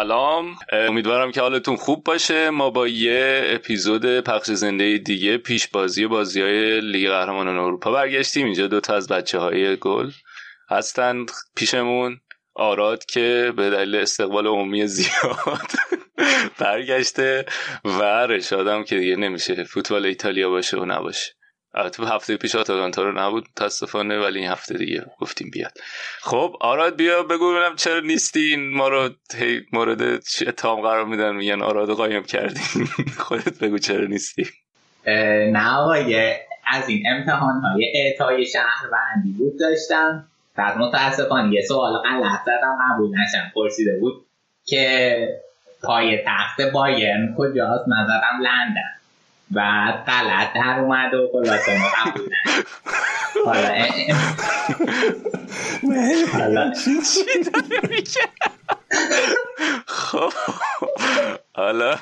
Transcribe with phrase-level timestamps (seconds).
[0.00, 0.56] سلام.
[0.72, 2.50] امیدوارم که حالتون خوب باشه.
[2.50, 8.46] ما با یه اپیزود پخش زنده دیگه پیش بازی بازی های لیگ قهرمانان اروپا برگشتیم.
[8.46, 10.10] اینجا دوتا از بچه های گل
[10.70, 11.26] هستن.
[11.56, 12.20] پیشمون
[12.54, 15.70] آراد که به دلیل استقبال عمومی زیاد
[16.58, 17.44] برگشته
[17.84, 21.32] و رشادم که دیگه نمیشه فوتبال ایتالیا باشه و نباشه.
[21.74, 25.72] البته هفته پیش آتالانتا رو نبود متاسفانه ولی این هفته دیگه گفتیم بیاد.
[26.20, 29.10] خب آراد بیا بگو ببینم چرا نیستین؟ ما رو
[29.72, 30.02] مورد
[30.46, 32.86] اتهام قرار میدن میگن آراد قایم کردین
[33.26, 34.46] خودت بگو چرا نیستی.
[35.52, 36.34] نه آقای
[36.66, 40.26] از این امتحان های اعطای شهروندی بود داشتم.
[40.56, 43.52] بعد متاسفانه یه سوال غلط زدم قبول نشم.
[43.54, 44.26] پرسیده بود
[44.64, 45.28] که
[45.82, 48.99] پای تخت بایرن کجاست؟ نظرم لندن.
[49.54, 49.60] و
[50.06, 51.88] غلط در اومد و خلاصه ما
[53.44, 53.84] حالا
[56.32, 56.72] حالا.
[59.86, 60.32] خب
[61.52, 61.96] حالا.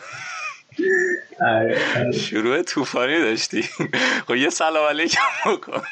[2.15, 3.63] شروع طوفانی داشتی.
[4.27, 5.83] خب یه سلام علیکم بکن.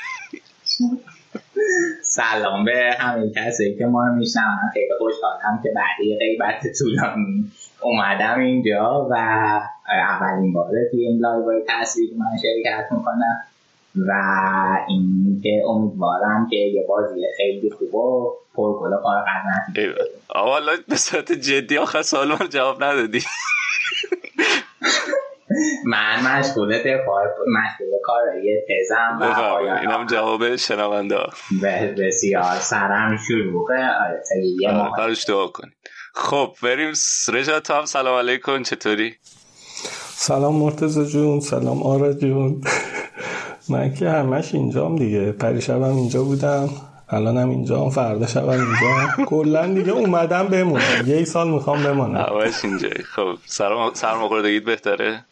[2.02, 7.52] سلام به همه کسی که ما رو میشنم خیلی خوشحالم که بعد یه غیبت طولانی.
[7.80, 9.14] اومدم اینجا و
[9.88, 13.42] اولین باره توی این لایو های تصویر من شرکت می‌کنم
[13.96, 14.12] و
[14.88, 19.86] اینکه امیدوارم که یه بازی خیلی خوب و پرگل فارغ از
[20.28, 23.22] حالا به صورت جدی آخر سوال من جواب ندادی.
[25.84, 31.16] من مشغول مشغول کارایی تزم و اینم جواب شنونده
[31.98, 34.22] بسیار سرم شروعه آره
[34.60, 35.76] یه ماه دعا کنید.
[36.16, 36.92] خب بریم.
[37.32, 38.62] رجا تو هم سلام علیکم.
[38.62, 39.14] چطوری؟
[40.14, 42.62] سلام مرتزا جون سلام آرا جون.
[43.68, 45.32] من که همش اینجام دیگه.
[45.32, 46.70] پریشبم اینجا بودم.
[47.08, 51.04] الانم اینجا فردا شبم اینجا کلا دیگه اومدم بمونم.
[51.06, 52.88] یه سال می‌خوام بمونم همش اینجا.
[53.14, 55.24] خب سرم سرماخوردگیت بهتره؟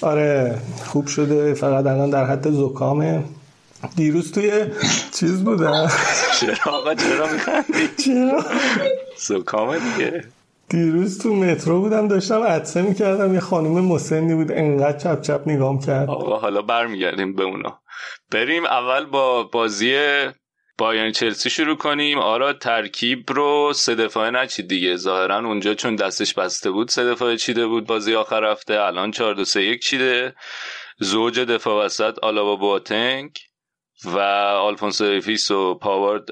[0.00, 1.54] آره خوب شده.
[1.54, 3.24] فقط الان در حد زکامه.
[3.96, 4.64] دیروز توی
[5.20, 5.88] چیز بودم
[6.40, 8.44] چرا آقا چرا میخندی؟ چرا؟
[9.16, 10.24] زکامه دیگه.
[10.68, 13.34] دیروز تو مترو بودم داشتم عطسه می‌کردم.
[13.34, 16.10] یه خانم مسنی بود انقدر چپ چپ نگام کرد.
[16.10, 17.80] آقا حالا برمیگردیم به اونا.
[18.30, 19.96] بریم اول با بازی
[20.78, 22.18] بایرن چلسی شروع کنیم.
[22.18, 24.96] آره ترکیب رو سه دفاعه نچید دیگه.
[24.96, 29.34] ظاهرا اونجا چون دستش بسته بود سه دفاعه چیده بود بازی آخر رفته الان 4
[29.34, 30.34] 2 3 1 چیده.
[30.98, 33.38] زوج دفاع وسط آلابا بواتنگ.
[34.04, 36.30] و آلفونسو دیویس و پاوارد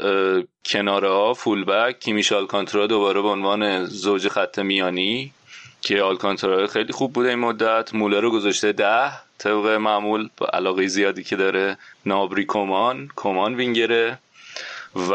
[0.64, 5.32] کناره ها فول بک کیمیش آلکانترا دوباره به عنوان زوج خط میانی
[5.80, 7.94] که آلکانترا خیلی خوب بوده این مدت.
[7.94, 14.18] موله رو گذاشته ده طبق معمول علاقه زیادی که داره نابری کمان کمان وینگره
[14.96, 15.12] و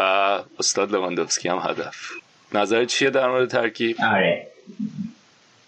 [0.60, 1.96] استاد لواندوفسکی هم هدف.
[2.54, 4.48] نظر چیه در مورد ترکیب؟ آره.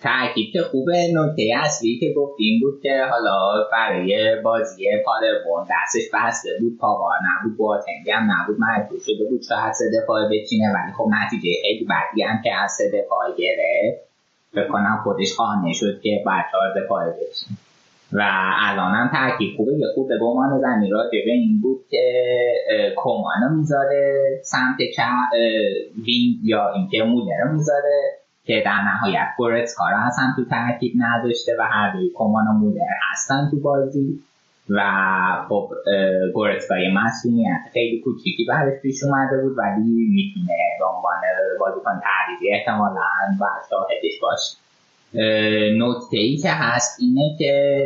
[0.01, 6.49] ترکیب که خوبه نکته اصلی که گفتیم بود که حالا برای بازی پادربورن دستش بسته
[6.59, 11.07] بود پاوار نبود بواتنگ هم نبود مجبور شده بود شاید سه دفاعه بچینه ولی خب
[11.09, 14.09] نتیجه خیلی بدی هم که از سه دفاعه گرفت.
[14.53, 17.57] فکر کنم خودش خانه شد که بعد چهار دفاعه بچینه.
[18.11, 18.21] و
[18.59, 19.73] الان هم ترکیب خوبه.
[19.73, 22.03] یه خوب به گمان زنی را به این بود که
[22.95, 24.77] کمانو می‌ذاره سمت
[26.05, 28.18] وین یا اینکه مولر می‌ذاره.
[28.49, 32.93] که در نهایت گورتسکا را اصلا تو ترکیب نداشته و هر دوی کمان و مولر
[33.11, 34.19] هستن تو بازی.
[34.69, 34.81] و
[35.49, 35.69] خب
[36.33, 41.21] گورتسکا یه مسئولیت خیلی کوچیکی برش پیش اومده بود ولی می‌تونه به عنوان
[41.59, 43.09] بازیکن تعریفی احتمالا
[43.41, 44.68] و شاهدش باشه.
[45.13, 47.83] نکته ای که هست اینه که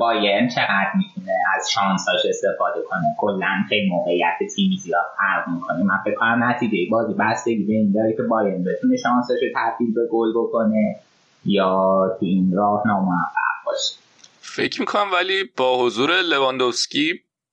[0.00, 5.82] بایرن چقدر می‌تونه از شانساش استفاده کنه؟ کلا خیلی موقعیت تیمی زیاد فرق می‌کنه.
[5.82, 9.94] من فکر کنم نتیجه بازی بستگی به این داره که بایرن بتونه شانسش رو تبدیل
[9.94, 10.96] به گل بکنه
[11.44, 13.94] یا تو این راه ناموفق باشه.
[14.40, 17.12] فکر می‌کنم ولی با حضور لواندوفسکی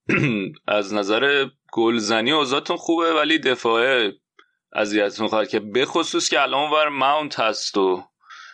[0.68, 4.12] از نظر گلزنی اوضاعتون خوبه ولی دفاعه
[4.74, 8.04] اذیتتون خواهد که بخصوص که الان ور ماونت هست و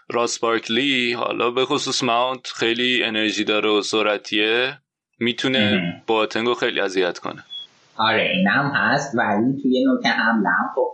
[0.10, 4.78] راس بارکلی حالا به خصوص ماونت خیلی انرژی داره و سرعتیه
[5.20, 7.44] می‌تونه باتنگو خیلی اذیت کنه.
[7.98, 9.16] آره اینم هست.
[9.16, 10.92] ولی توی نوک حمله هم خب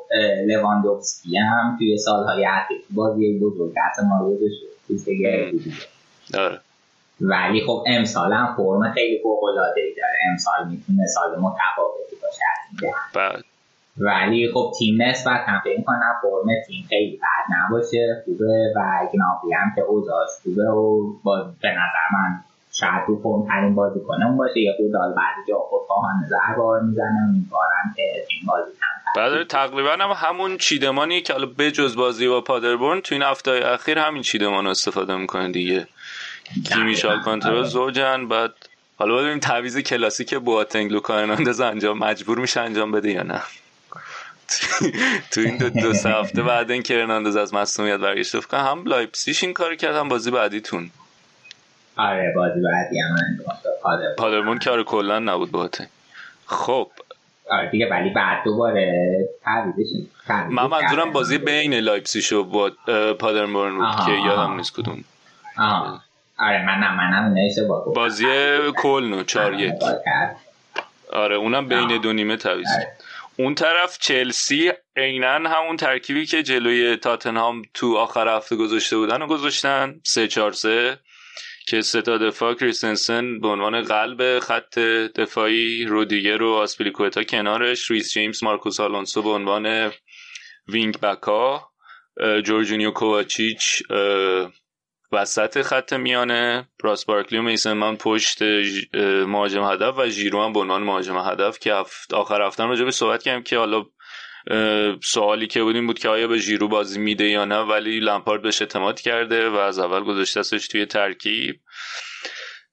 [0.48, 4.38] لواندوفسکی هم توی سالهای اخیر بازی بزرگ دست ما رو
[6.33, 6.62] داره
[7.21, 10.18] ولی خب امسال هم فرم خیلی فوق العاده ای داره.
[10.31, 12.94] امسال می‌تونه سال متفاوتی باشه.
[13.13, 13.44] بعد.
[13.97, 18.23] ولی خب تیم نسبت هم فکر کنم فرم تیم خیلی بد نباشه.
[18.25, 18.79] خوبه و
[19.13, 22.39] گنابی هم که اوضاعش خوبه و با به نظر من
[22.71, 24.59] شاید رو فرم ترین بازی کنه اون باشه.
[24.59, 27.19] یه خود بعدی جا خود خواهان زر بار می‌زنه.
[27.29, 28.71] امیدوارم که تیم بازی
[29.15, 33.99] بعد تقریبا هم همون چیدمانی که حالا بجز بازی با پادربورن تو این هفته اخیر
[33.99, 35.87] همین چیدمان استفاده می‌کنه دیگه.
[36.73, 37.63] کیمیشال کنترل آره.
[37.63, 38.53] زوجن بعد
[38.97, 43.41] حالا ببینیم تعویض کلاسیک بواتنگ لوکا هرناندز انجام مجبور میشه انجام بده یا نه.
[45.31, 49.43] تو این دو, دو سه هفته بعد اینکه هرناندز از مصدومیت برگشته فکر هم لایپسیش
[49.43, 50.89] این کار کرد هم بازی بعدیشون.
[51.97, 53.15] آره بازی بعدی هم
[54.17, 55.87] پادربورن که آره کلا نبود بواتنگ
[56.45, 56.91] خب.
[57.49, 59.29] آره دیگه ولی بعد دوباره
[60.49, 62.71] من منظورم بازی بین لایپسیش و با
[63.19, 65.03] پادربورن بود که یادم نیست کدوم.
[66.37, 67.35] آره منم منم
[67.95, 68.25] بازی
[68.77, 69.73] کلن رو چار یک.
[71.13, 72.87] آره اونم بین دو نیمه تعویض آره.
[73.38, 79.27] اون طرف چلسی عینا همون ترکیبی که جلوی تاتنهام تو آخر هفته گذاشته بودن و
[79.27, 80.00] گذاشتن.
[80.03, 81.00] سه چار سه
[81.68, 82.53] که سه تا دفاع.
[82.53, 84.80] کریستنسن به عنوان قلب خط
[85.15, 87.91] دفاعی رودیگر و آسپلیکوتا کنارش.
[87.91, 89.91] ریس جیمز مارکوس آلونسو به عنوان
[90.67, 91.69] wing back ا
[92.44, 93.83] جورجینیو کوواچیچ
[95.13, 98.42] وسط خط میانه راس بارکلی و میسن مانت پشت
[99.27, 101.74] مهاجم هدف و ژیرو هم به عنوان مهاجم هدف که
[102.13, 103.86] آخر هفته راجع به صحبت کردم که حالا
[105.04, 108.62] سوالی که بودیم بود که آیا به ژیرو بازی میده یا نه ولی لمپارد بهش
[108.62, 111.56] اعتماد کرده و از اول گذاشتهش توی ترکیب.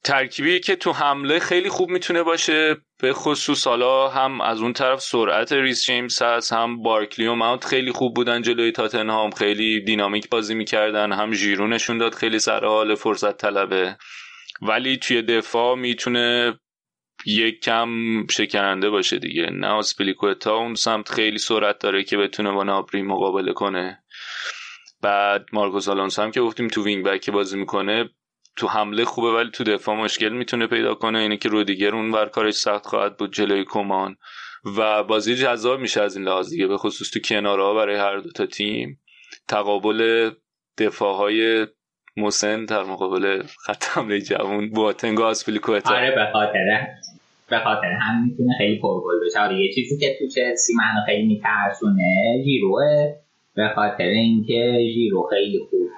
[0.05, 5.01] ترکیبی که تو حمله خیلی خوب می‌تونه باشه به خصوص حالا هم از اون طرف
[5.01, 10.31] سرعت ریس جیمز هست هم بارکلی و ماونت خیلی خوب بودن جلوی تاتنهام خیلی دینامیک
[10.31, 13.97] بازی می‌کردن هم ژیرونشون داد خیلی سر حال فرصت طلبه.
[14.63, 16.59] ولی توی دفاع می‌تونه
[17.27, 17.89] یک کم
[18.27, 19.51] شکننده باشه دیگه.
[19.51, 24.03] نه اسپلیکوتا اون سمت خیلی سرعت داره که بتونه با نابری مقابله کنه.
[25.03, 28.11] بعد مارکوس آلونسو هم که گفتیم تو wing back بازی می‌کنه
[28.57, 31.19] تو حمله خوبه ولی تو دفاع مشکل می‌تونه پیدا کنه.
[31.19, 34.17] اینه که رودیگر اون بر کارش سخت خواهد بود جلوی کومان.
[34.77, 38.31] و بازی جذاب میشه از این لحاظ دیگه به خصوص تو کنارها برای هر دو
[38.31, 39.01] تا تیم.
[39.49, 40.31] تقابل
[40.79, 41.67] دفاع های
[42.17, 45.95] مسن در مقابل خط حمله جوون بواتنگ آسپلیکوتا.
[45.95, 46.87] آره به خاطر
[47.51, 49.41] به خاطر هم می‌تونه خیلی پرگل بشه.
[49.41, 53.15] آره یه چیزی که تو چلسی منو خیلی میترسونه جیروه
[53.55, 55.91] به خاطر اینکه ژیرو خیلی خوب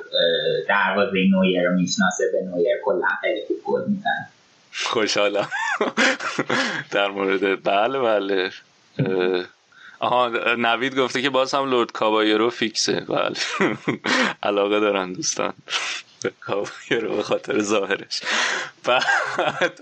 [0.69, 4.29] دروازه نویر رو می‌شناسه به نویر کلا خیلی خوب گل می‌زنه.
[4.73, 5.49] خوشحالم.
[6.91, 8.51] در مورد بله بله.
[10.01, 10.29] آها
[10.59, 13.01] نوید گفته که باز هم لورد کابایرو فیکسه.
[13.01, 13.37] بله.
[14.43, 15.53] علاقه دارن دوستان.
[16.41, 18.21] کابایرو به خاطر ظاهرش.
[18.85, 19.81] بعد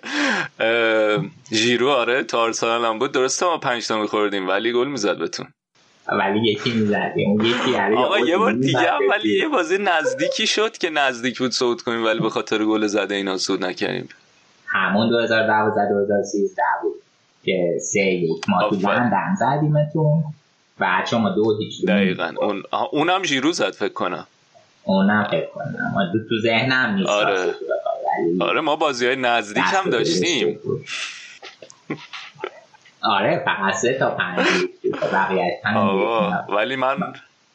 [1.52, 3.12] ژیرو آره تارسال هم بود.
[3.12, 5.47] درسته ما پنج تا میخوردیم ولی گل می‌زد بهتون.
[6.09, 10.78] ولی یکی می‌زدیم اون یکی آقا یه بار دیگه هم ولی یه بازی نزدیکی شد
[10.78, 14.09] که نزدیک بود صعود کنیم ولی به خاطر گل زده اینا صعود نکردیم.
[14.66, 16.95] همون 2012 2013 بود
[17.45, 20.25] که سه یک ما تو لندن زدیمتون
[20.78, 22.33] بعد شما دو هیچ دقیقا.
[22.40, 24.26] اون اونم ژیرو زد فکر کنم.
[24.85, 25.92] اونم فکر کنم.
[25.95, 27.11] ما تو ذهنم نیست.
[27.11, 27.54] آره.
[28.40, 30.59] آره ما بازی های نزدیک هم داشتیم.
[33.02, 34.47] آره فقط سه تا پنج
[35.12, 35.61] بقیه
[36.57, 36.97] ولی من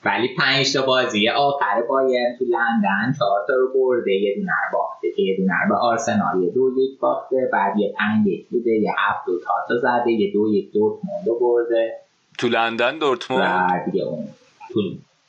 [0.06, 4.78] ولی پنج تا بازی آخر بایر تو لندن چهار تا رو برده یه دونه رو
[4.80, 8.72] باخته که یه دونه به آرسنال یه دو یک باخته بعد یه پنج یک بوده
[8.72, 11.94] یه هفت دو تا تا زده یه دو یک دورتموند رو برده.
[12.38, 14.28] تو لندن دورتموند؟ و دیگه اون
[14.74, 14.80] تو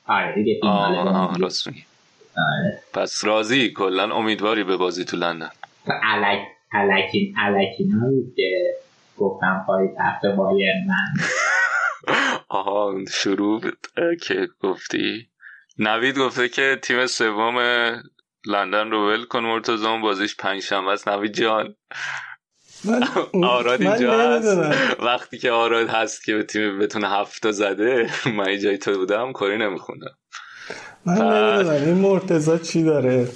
[0.08, 2.78] آره دیگه آه راست آره.
[2.94, 5.50] پس راضی کلا امیدواری به بازی تو لندن.
[6.02, 6.38] الک
[6.73, 8.75] الکی الکی نبود که
[9.18, 11.23] گفتم پای تخت بایر من.
[12.49, 13.61] آها شروع
[14.23, 15.28] که گفتی.
[15.78, 17.58] نوید گفته که تیم سوم
[18.46, 21.08] لندن رو ول کن مرتضی بازیش پنج شنبه است.
[21.08, 21.75] نوید جان.
[23.44, 25.00] آراد اینجا هست.
[25.00, 29.58] وقتی که آراد هست که به تیم بتونه هفته زده من جای تو بودم کاری
[29.58, 30.18] نمیخوندم.
[31.06, 33.28] من نمی‌دونم این مرتزا چی داره.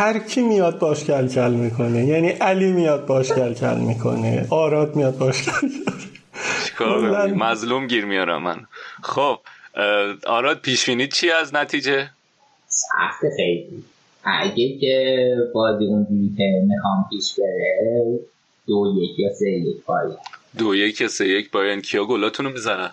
[0.00, 2.04] هر کی میاد باش کل کل می‌کنه.
[2.04, 4.46] یعنی علی میاد باش کل کل می‌کنه.
[4.50, 5.48] آراد میاد باش کل
[6.78, 8.66] کل مظلوم گیر میارم من.
[9.02, 9.38] خب
[10.26, 12.10] آراد پیشبینی چی از نتیجه؟
[12.68, 13.84] سخت خیلی.
[14.24, 18.18] اگه که بازی اونجوری که می‌خوام پیش بره
[18.66, 20.18] دو یک یا سه یک باید
[20.58, 22.90] دو یک یا سه یک باید کیا گلاتون رو می‌زنن؟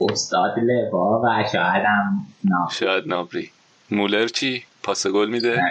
[0.00, 2.74] استاد لوا و شاید هم نابری.
[2.74, 3.50] شاید نابری.
[3.90, 5.62] مولر چی؟ پاس گل میده؟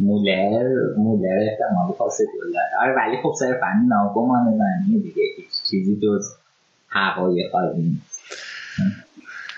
[0.00, 2.70] مولر مولر احتمال پاس گل داره.
[2.80, 6.26] آره ولی خب صرفا ناگمان منی دیگه هیچ چیزی جز
[6.88, 8.20] هوای خالی نیست.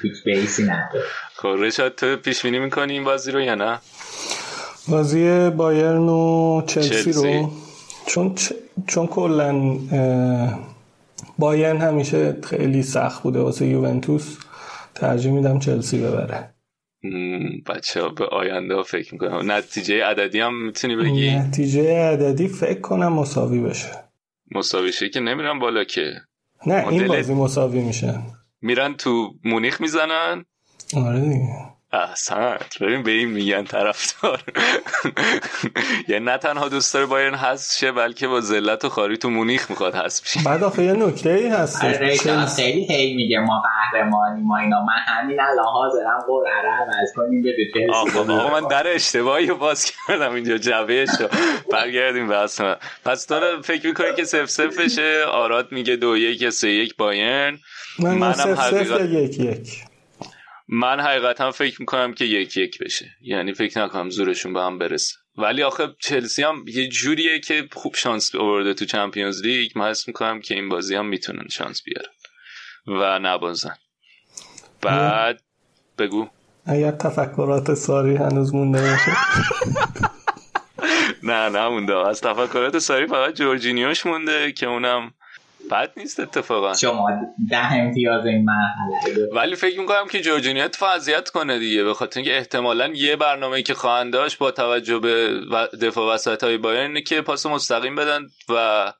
[0.02, 1.04] هیچ بیسی نداره.
[1.34, 3.78] خب رشاد تو پیش بینی می‌کنی این بازی رو یا نه؟
[4.88, 7.50] بازی بایرن و چلسی, رو.
[8.06, 8.34] چون
[8.86, 9.78] چون کلا
[11.38, 14.38] بایرن همیشه خیلی سخت بوده واسه یوونتوس.
[14.94, 16.50] ترجیح میدم چلسی ببره.
[17.66, 22.80] بچه ها به آینده ها فکر می‌کنم نتیجه عددی هم می‌تونی بگی؟ نتیجه عددی فکر
[22.80, 23.90] کنم مساوی بشه.
[24.54, 26.12] مساوی شه که نمیرن بالا که.
[26.66, 28.18] نه این بازی مساوی میشه.
[28.62, 30.44] میرن تو مونیخ می‌زنن؟
[30.96, 31.70] آره دیگه.
[31.92, 34.42] احسن ببین به این میگن طرفدار.
[36.08, 39.70] یعنی نه تنها دوست داره بایرن حذف شه بلکه با ذلت و خاری تو مونیخ
[39.70, 40.40] می‌خواد حذف شه.
[40.44, 41.84] بعد آخه یه نکته ای هست.
[41.84, 42.16] آره
[42.56, 44.80] خیلی هی میگه ما قهرمانی ما اینا.
[44.80, 47.50] من همین الان حاضرم قرعه عوض کنیم به
[47.92, 50.58] آقا آقا من در اشتباهی رو باز کردم اینجا.
[50.58, 51.28] جوهش رو
[51.72, 56.50] برگردیم به اصلا پس تو فکر می‌کنی که سف سف بشه آراد میگه دو یک
[56.50, 57.58] سه یک بایرن.
[57.98, 59.89] من منم سف سف یک یک.
[60.72, 63.16] من حقیقتا فکر می‌کنم که یک یک بشه.
[63.20, 65.14] یعنی فکر نکنم زورشون به هم برسه.
[65.36, 69.78] ولی آخه چلسی هم یه جوریه که خوب شانس آورده تو چمپیونز لیگ.
[69.78, 72.10] من حس می‌کنم که این بازی هم می‌تونن شانس بیارن
[72.86, 73.76] و نبازن.
[74.82, 75.42] بعد
[75.98, 76.28] بگو.
[76.66, 79.12] اگر تفکرات ساری هنوز مونده باشه.
[81.22, 82.08] نه نه مونده.
[82.08, 85.14] از تفکرات ساری فقط جورجینیوش مونده که اونم
[85.70, 86.74] بد نیست اتفاقا.
[86.74, 87.08] شما
[87.50, 92.20] ده امتیاز این مرحله ولی فکر می‌کنم که جورجینیا تو اذیت کنه دیگه به خاطر
[92.20, 95.40] اینکه احتمالا یه برنامه که خواهند داشت با توجه به
[95.82, 98.92] دفاع وسط های بایرن که پاس مستقیم بدن و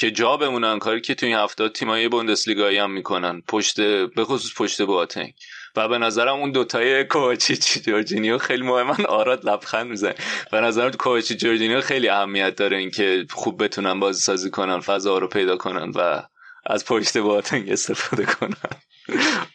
[0.00, 3.42] که جا بمونن کاری که تو این هفته تیمای بوندسلیگایی هم می‌کنن.
[3.48, 5.34] پشت به خصوص پشت بواتنگ
[5.76, 10.14] و به نظرم اون دوتای کوچی جورجینیو خیلی مهمن آراد لبخند می‌زنه
[10.52, 15.26] به نظرم کوچی جورجینیو خیلی اهمیت داره اینکه خوب بتونن بازی سازی کنن فضا رو
[15.26, 16.22] پیدا کنن و
[16.66, 18.56] از پشت باتنگ استفاده کنن.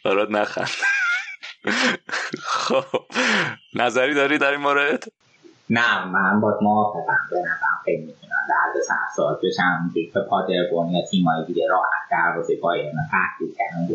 [0.04, 0.70] آراد نخند.
[2.42, 2.84] خب.
[3.74, 5.04] نظری داری در این مورد؟
[5.70, 11.06] نه من با موافقم به نظرم خیلی می‌تونن در سر ساعت بشن که پادربون یا
[11.10, 13.88] تیمایی دیگه راحت در واسه پایان تحقیل کردن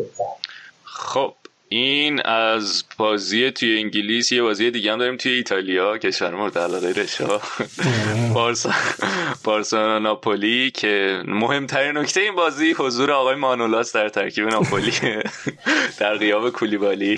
[0.84, 1.34] خب
[1.74, 6.88] این از بازی توی انگلیس یه بازی دیگه هم داریم توی ایتالیا کشور مورد علاقه
[6.88, 7.40] رشا.
[8.34, 8.70] بارسا
[9.44, 14.92] بارسا ناپولی که مهمترین نکته این بازی حضور آقای مانولاس در ترکیب ناپولی.
[16.00, 17.16] در غیاب کولیبالی.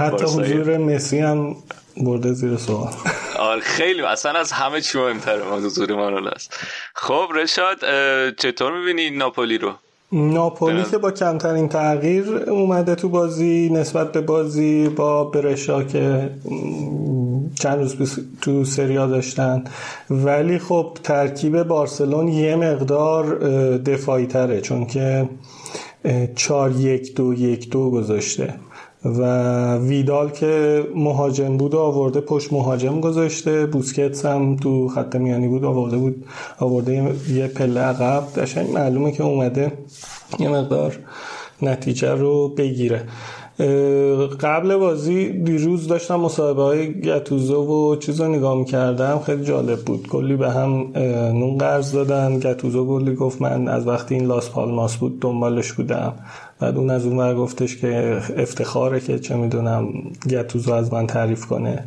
[0.00, 1.56] حتی حضور مسی هم
[2.04, 2.92] برده زیر سوال.
[3.38, 5.44] آره خیلی اصلا از همه چی مهمتره.
[5.44, 6.48] حضور مانولاس
[6.94, 7.78] خب رشاد
[8.36, 9.72] چطور می‌بینی ناپولی رو؟
[10.12, 16.30] ناپولی که با کمترین تغییر اومده تو بازی نسبت به بازی با برشا که
[17.60, 19.64] چند روز تو سریا داشتن.
[20.10, 23.38] ولی خب ترکیب بارسلون یه مقدار
[23.78, 25.28] دفاعی تره چون که
[26.36, 28.54] 4 1 2 1 2 گذاشته.
[29.04, 33.66] و ویدال که مهاجم بود آورده پشت مهاجم گذاشته.
[33.66, 36.24] بوسکتس هم تو خط میانی بود آورده بود.
[36.58, 38.24] آورده یه پله عقب.
[38.36, 39.72] قشنگ معلومه که اومده
[40.38, 40.98] یه مقدار
[41.62, 43.08] نتیجه رو بگیره.
[44.40, 49.18] قبل بازی دیروز داشتم مصاحبه های گتوزو و چیز رو نگاه می‌کردم.
[49.26, 50.06] خیلی جالب بود.
[50.08, 50.92] کلی به هم
[51.32, 52.38] نون قرض دادن.
[52.38, 56.12] گتوزو گلی گفت من از وقتی این لاس پالماس بود دنبالش بودم.
[56.60, 59.88] بعد اون از اون گفتش که افتخاره که چه می‌دونم
[60.30, 61.84] گتوزو از من تعریف کنه.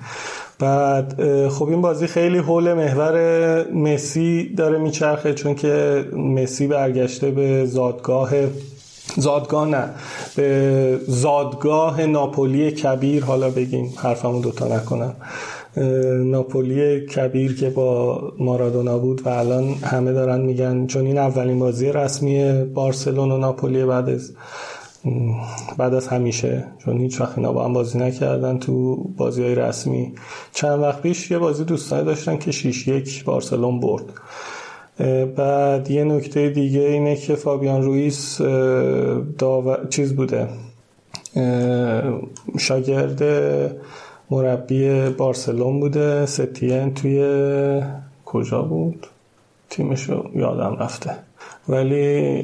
[0.59, 1.15] بعد
[1.49, 8.29] خب این بازی خیلی حول محور مسی داره میچرخه چون که مسی برگشته به زادگاه
[9.17, 9.89] زادگاه نه.
[10.35, 15.15] به زادگاه ناپولی کبیر حالا بگیم حرفمو دوتا نکنم.
[16.23, 21.91] ناپولی کبیر که با مارادونا بود و الان همه دارن میگن چون این اولین بازی
[21.91, 24.33] رسمی بارسلون و ناپولی بعد از
[25.77, 30.13] بعد از همیشه چون هیچ وقت اینا با هم بازی نکردن تو بازی های رسمی.
[30.53, 34.05] چند وقت پیش یه بازی دوستانه داشتن که 6 یک بارسلون برد.
[35.35, 38.41] بعد یه نکته دیگه اینه که فابیان رویس
[39.89, 40.47] چیز بوده
[42.59, 43.23] شاگرد
[44.29, 46.25] مربی بارسلون بوده.
[46.25, 47.81] ستین توی
[48.25, 49.07] کجا بود؟
[49.69, 51.11] تیمشو یادم رفته.
[51.69, 52.43] ولی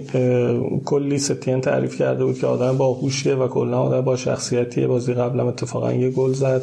[0.86, 4.88] کلی ستین تعریف کرده بود که آدم باهوشیه و کلا آدم با شخصیتیه.
[4.88, 6.62] بازی قبلم اتفاقا یه گل زد.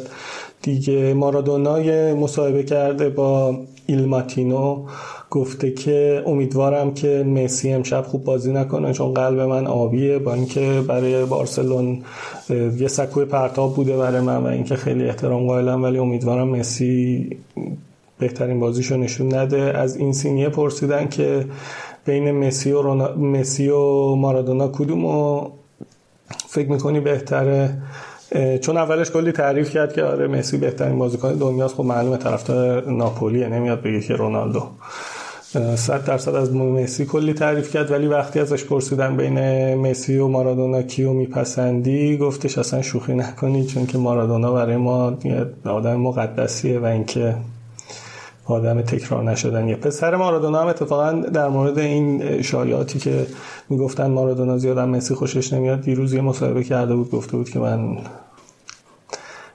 [0.61, 1.79] دیگه مارادونا
[2.15, 4.85] مصاحبه کرده با ایلماتینو
[5.31, 10.83] گفته که امیدوارم که مسی امشب خوب بازی نکنه چون قلب من آبیه با اینکه
[10.87, 12.03] برای بارسلون
[12.77, 17.29] یه سکوی پرتاب بوده برای من و اینکه خیلی احترام قائلم ولی امیدوارم مسی
[18.19, 19.61] بهترین بازیشو نشون نده.
[19.61, 21.45] از این سینیه پرسیدن که
[22.05, 23.15] بین مسی و, رونا...
[23.15, 25.47] مسی و مارادونا کدومو
[26.47, 27.81] فکر می‌کنی بهتره؟
[28.61, 31.75] چون اولش کلی تعریف کرد که آره مسی بهترین بازیکن دنیاست.
[31.75, 34.63] خب معلومه طرفدار ناپولیه نمیاد بگه که رونالدو.
[35.75, 40.81] صد درصد از مسی کلی تعریف کرد ولی وقتی ازش پرسیدن بین مسی و مارادونا
[40.81, 45.17] کیو میپسندی گفتش اصلا شوخی نکنی چون که مارادونا برای ما
[45.65, 47.35] آدم مقدسیه و اینکه
[48.45, 49.67] آدم تکرار نشدن.
[49.67, 53.27] یه پسر مارادونا هم اتفاقا در مورد این شایعاتی که
[53.69, 57.97] می‌گفتن مارادونا زیاد مسی خوشش نمیاد دیروز یه مصاحبه کرده بود گفته بود که من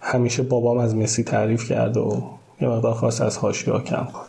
[0.01, 2.23] همیشه بابام از مسی تعریف کرد و
[2.61, 4.27] یه مقدار خاص از حاشیه کم کن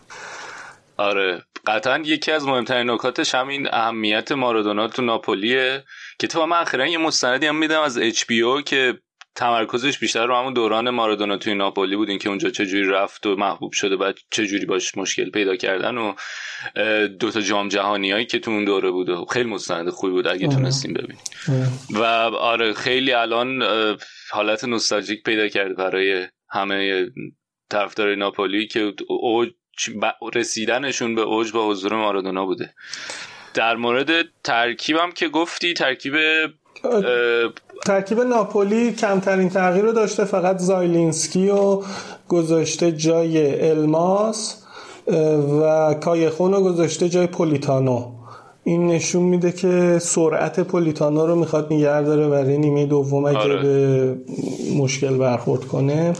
[0.98, 1.42] آره.
[1.68, 5.84] قطعا یکی از مهمترین نکاتش همین اهمیت مارادونا تو ناپولیه
[6.20, 8.26] که تو من اخیرا یه مستندی هم میدم از اچ
[8.66, 9.00] که
[9.36, 13.72] تمرکزش بیشتر رو همون دوران مارادونا توی ناپولی بود که اونجا چجوری رفت و محبوب
[13.72, 16.14] شده بعد چجوری باش مشکل پیدا کردن و
[17.08, 20.48] دوتا جام جهانی هایی که تو اون دوره بود و خیلی مستند خوبی بود اگه
[20.48, 21.22] تونستیم ببینیم.
[21.90, 22.04] و
[22.36, 23.64] آره خیلی الان
[24.32, 27.06] حالت نوستالژیک پیدا کرد برای همه
[27.70, 29.50] طرفدار ناپولی که اوج
[30.36, 32.74] رسیدنشون به اوج با حضور مارادونا بوده.
[33.54, 34.10] در مورد
[34.44, 36.14] ترکیبم که گفتی ترکیب
[37.86, 41.82] ترکیب ناپولی کمترین تغییر رو داشته فقط زایلینسکی و
[42.28, 44.64] گذاشته جای الماس
[45.62, 48.12] و کایخون رو گذاشته جای پولیتانو.
[48.64, 53.62] این نشون میده که سرعت پولیتانو رو می‌خواد نگه داره برای نیمه دوم اگه آره.
[53.62, 54.16] به
[54.78, 56.14] مشکل برخورد کنه.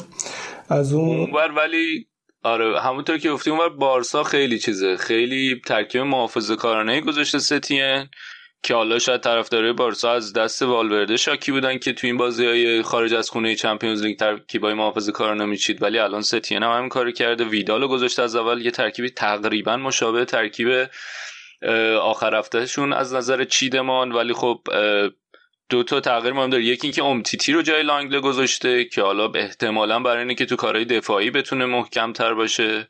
[0.70, 2.08] از اون اونور ولی
[2.44, 4.98] آره همونطور که گفتی اونور بارسا خیلی چیزه.
[4.98, 8.10] خیلی ترکیب محافظه کارانه گذاشته ستین
[8.64, 12.82] که حالا شاید طرفدارای بارسا از دست والورده شاکی بودن که تو این بازی های
[12.82, 15.82] خارج از خونه چمپیونز لیگ ترکیبای محافظه کارانه میچید.
[15.84, 17.44] ولی الان ستین هم همین کارو کرده.
[17.44, 20.88] ویدالو گذاشته از اول یه ترکیبی تقریبا مشابه ترکیب
[22.02, 24.12] آخر هفتهشون از نظر چیدمان.
[24.12, 24.62] ولی خب
[25.74, 26.64] دو تا تغییر مهم داره.
[26.64, 30.86] یکی اینکه امتیتی رو جای لانگله گذاشته که حالا احتمالا برای اینه که تو کارهای
[30.86, 32.88] دفاعی بتونه محکم تر باشه.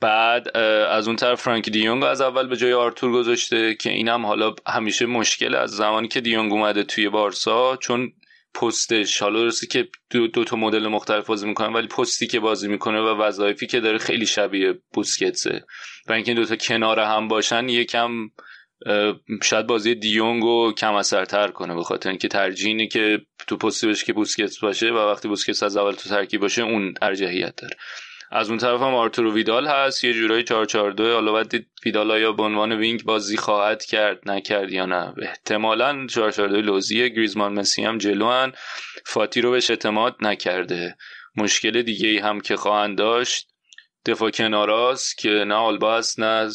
[0.00, 4.54] بعد از اون طرف فرانک دیونگ از اول به جای آرتور گذاشته که اینم حالا
[4.66, 8.12] همیشه مشکل از زمانی که دیونگ اومده توی بارسا چون
[8.54, 12.68] پستش حالا درسته که دو, دو تا مدل مختلف بازی می‌کنه ولی پستی که بازی
[12.68, 15.64] می‌کنه و وظایفی که داره خیلی شبیه بوسکتسه.
[16.08, 18.10] و اینکه دو تا کنار هم باشن یکم
[19.42, 24.06] شاید بازی دیونگ رو کم اثرتر کنه به خاطر اینکه ترجیحی که تو پستی بشه
[24.06, 27.76] که بوسکتس باشه و وقتی بوسکتس از اول تو ترکیب باشه اون ارجحیت داره.
[28.30, 32.32] از اون طرف هم آرتورو ویدال هست یه جورایی 442 حالا باید دید ویدال یا
[32.32, 35.14] به عنوان wing بازی خواهد کرد نکرد یا نه.
[35.22, 38.52] احتمالا 442 لوزیه گریزمان مسی هم جلوان
[39.06, 40.96] فاتی رو بهش اعتماد نکرده.
[41.36, 43.48] مشکل دیگه ای هم که خواهند داشت
[44.06, 46.48] دفاع کناراست که نه آلبا هست نه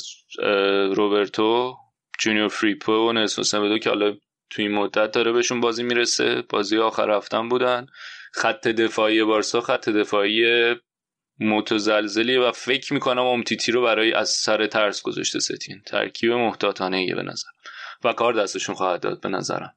[0.95, 1.77] روبرتو
[2.21, 4.17] جونیور فریپو و نسوسن که حالا
[4.49, 6.43] توی این مدت داره بهشون بازی می‌رسه.
[6.49, 7.85] بازی آخر رفتن بودن.
[8.33, 10.75] خط دفاعی بارسا خط دفاعی
[11.39, 15.81] متزلزلیه و فکر می‌کنم امتیتی رو برای از سر ترس گذاشته ستین.
[15.85, 17.49] ترکیب محتاطانه به نظر.
[18.03, 19.73] و کار دستشون خواهد داد به نظرم.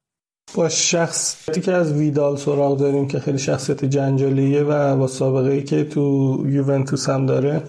[0.55, 5.63] با شخصیتی که از ویدال سراغ داریم که خیلی شخصیت جنجالیه و با سابقه ای
[5.63, 6.01] که تو
[6.49, 7.63] یوونتوس هم داره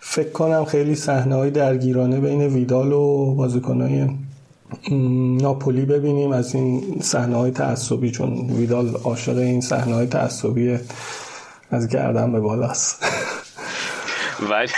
[0.00, 4.08] فکر کنم خیلی صحنه های درگیرانه بین ویدال و بازیکنهای
[5.40, 10.78] ناپولی ببینیم از این صحنه های تعصبی چون ویدال عاشق این صحنه های تعصبی
[11.70, 13.04] از گردن به بالاست.
[14.50, 14.72] ولی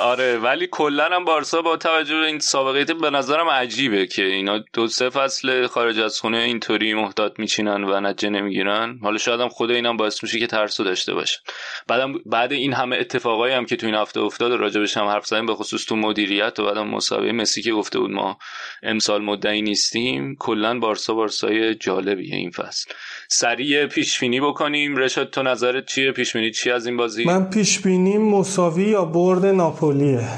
[0.00, 4.58] آره ولی کلا هم بارسا با توجه به این سابقه به نظرم عجیبه که اینا
[4.72, 8.98] دو سه فصل خارج از خونه اینطوری محتاط میچینن و نتیجه نمی‌گیرن.
[9.02, 11.38] حالا شاید هم خود اینم باعث میشه که ترسو داشته باشه
[11.86, 15.46] بعدم بعد این همه اتفاقایی هم که تو این هفته افتاد راجبش هم حرف زدیم
[15.46, 18.38] به خصوص تو مدیریت و بعدم مسابقه مسی که گفته بود ما
[18.82, 20.36] امسال مدعی نیستیم.
[20.38, 22.90] کلا بارسا بارسای جالبیه این فصل.
[23.28, 24.96] سریع پیش بینی بکنیم.
[24.96, 29.04] رشاد تو نظرت چیه؟ پیش بینی چی از این بازی؟ من پیش بینی مساوی یا
[29.04, 30.28] برد ناپولیه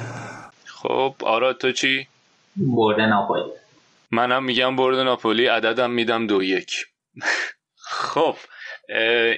[0.64, 2.06] خب آرا تو چی
[2.56, 3.42] برد ناپولی
[4.10, 6.86] منم میگم برد ناپولی عددم میدم دو یک
[7.76, 8.36] خب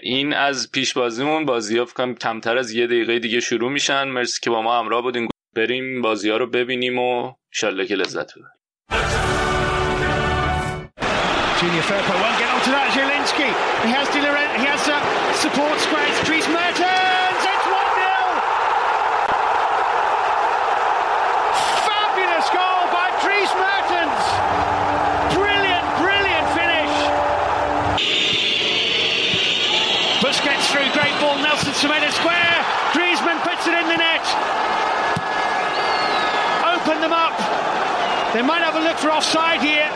[0.03, 4.41] این از پیش بازیمون بازی ها فکرم کمتر از یه دقیقه دیگه شروع میشن مرسی
[4.43, 8.51] که با ما همراه بودین بریم بازی ها رو ببینیم و انشالله که لذت ببریم
[11.61, 12.87] Junior Firpo won't get onto that.
[12.95, 13.49] Zielinski.
[13.87, 14.99] He has, he has uh,
[15.45, 16.17] support squares.
[16.27, 17.44] Dries Mertens.
[38.35, 39.87] They might have a look for offside here.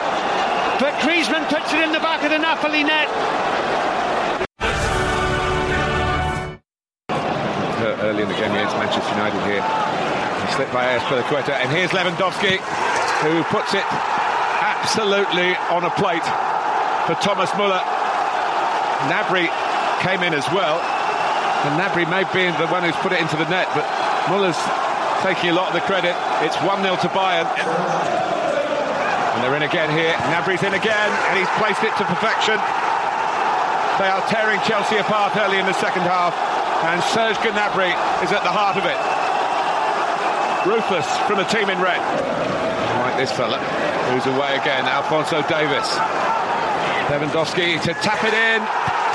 [0.79, 3.11] But Griezmann puts it in the back of the Napoli net.
[7.11, 9.59] Uh, early in the game against Manchester United here.
[9.59, 12.63] He slipped by Aspilicueta, and here's Lewandowski,
[13.27, 13.83] who puts it
[14.63, 16.23] absolutely on a plate
[17.11, 17.83] for Thomas Muller.
[19.11, 19.51] Nabry
[20.07, 20.79] came in as well,
[21.67, 23.83] and Nabry may be the one who's put it into the net, but
[24.31, 24.63] Muller's
[25.27, 26.15] taking a lot of the credit.
[26.47, 28.28] It's 1 0 to Bayern.
[29.39, 30.19] And they're in again here.
[30.35, 32.59] Nabry's in again, and he's placed it to perfection.
[34.03, 36.35] They are tearing Chelsea apart early in the second half,
[36.83, 37.95] and Serge Gnabry
[38.27, 38.99] is at the heart of it.
[40.67, 42.03] Ruthless from the team in red.
[42.99, 43.63] Like this fella,
[44.11, 45.87] who's away again, Alfonso Davis.
[47.07, 48.59] Lewandowski to tap it in.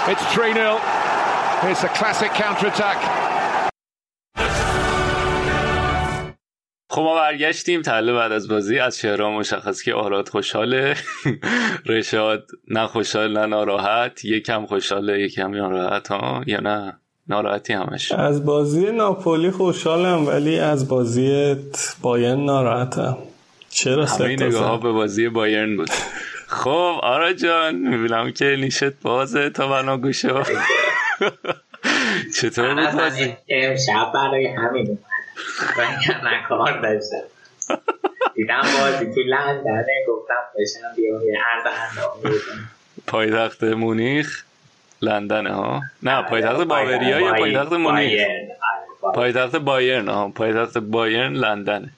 [0.07, 0.79] It's 3 0.
[1.67, 2.71] It's a classic counter
[6.93, 8.79] خب ما برگشتیم تله بعد از بازی.
[8.79, 10.95] از شهرها مشخص که آراد خوشحاله.
[11.85, 14.25] رشاد نه خوشحال نه ناراحت.
[14.25, 16.07] یکم خوشحاله یکم ناراحت.
[16.07, 18.11] ها؟ یا نه؟ ناراحتی همش.
[18.11, 21.55] از بازی ناپولی خوشحالم ولی از بازی
[22.01, 23.17] بایرن ناراحتم.
[23.69, 25.89] چرا همه نگاه ها به بازی بایرن بود.
[26.47, 30.29] خب آرا جان می‌بینم که نیشت بازه تا بنا گوشه.
[32.41, 34.99] چطور بود بازی؟ امشب برای همین
[36.23, 37.17] من کار داشتم
[38.35, 42.33] دیدم بازی تو لندنه گفتم بشم بیام یه اندام
[43.07, 44.43] پایتخت مونیخ؟
[45.01, 48.21] لندن ها نه پایتخت باوریا یا پایتخت مونیخ؟
[49.15, 51.89] پایتخت بایرن ها پایتخت بایرن لندنه.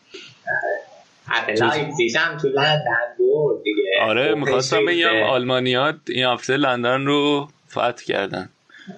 [1.59, 3.83] لایپزیگ تو لندن بود دیگه.
[4.01, 8.49] آره می‌خواستم بگم آلمانیات این هفته لندن رو فتح کردن.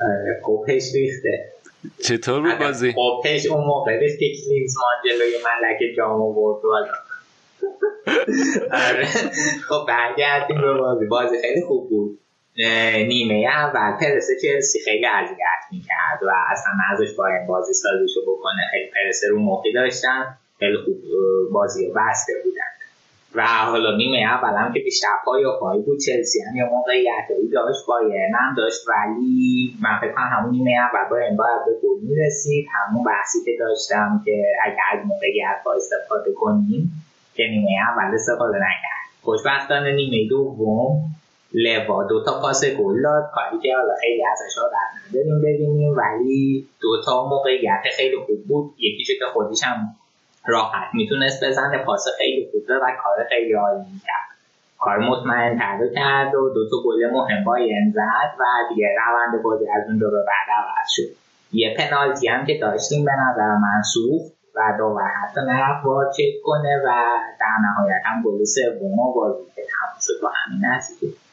[0.02, 1.52] آره کوپش ریخته.
[2.04, 6.62] چطور بود بازی؟ کوپش اون موقع بس که کلینزمان جلوی ملک جام آورد
[8.72, 9.06] آره.
[9.70, 11.06] خب برگردیم به بازی.
[11.06, 12.20] بازی خیلی خوب بود.
[13.08, 18.62] نیمه اول پرس چلسی خیلی اذیت می‌کرد و اصلا ازش باید بازی سازیشو بکنه.
[18.72, 20.38] خیلی پرس رو موقعی داشتن.
[20.60, 20.98] خیلی خوب
[21.52, 22.77] بازی بسته بودن.
[23.36, 27.86] و حالا نیمه اول که بیشتر پای و پای بود چلسی هم یا موقعیتی داشت
[27.88, 32.68] بایرن هم داشت ولی من فکر کنم همون نیمه اول بایرن باید به گل می‌رسید.
[32.74, 36.92] همون بحثی که داشتم که اگر از موقعیت ها استفاده کنیم
[37.36, 39.08] که نیمه اول استفاده نکرد.
[39.22, 41.02] خوشبختانه نیمه دوم
[41.54, 43.24] لوا دو تا پاس گل داد.
[43.34, 48.74] کاری که حالا خیلی ازش در نداریم ببینیم ولی دو تا موقعیت خیلی خوب بود.
[48.78, 49.96] یکیشو که خودش هم
[50.48, 50.90] راحت.
[50.94, 54.38] می‌تونست بزنه پاس خیلی خوب و کار خیلی عالی کرد.
[54.80, 59.66] کار مطمئن تر کرد و دو تا گل مهم بایرن زد و دیگه روند بازی
[59.70, 61.18] از اون دو به بعد عوض شد.
[61.52, 66.42] یه پنالتی هم که داشتیم به نظر من سوخت و داور حتی نرفت وار چک
[66.46, 66.90] کنه و
[67.40, 71.27] در نهایت هم گل سوم بازی که تموم شد با همین نتیجه.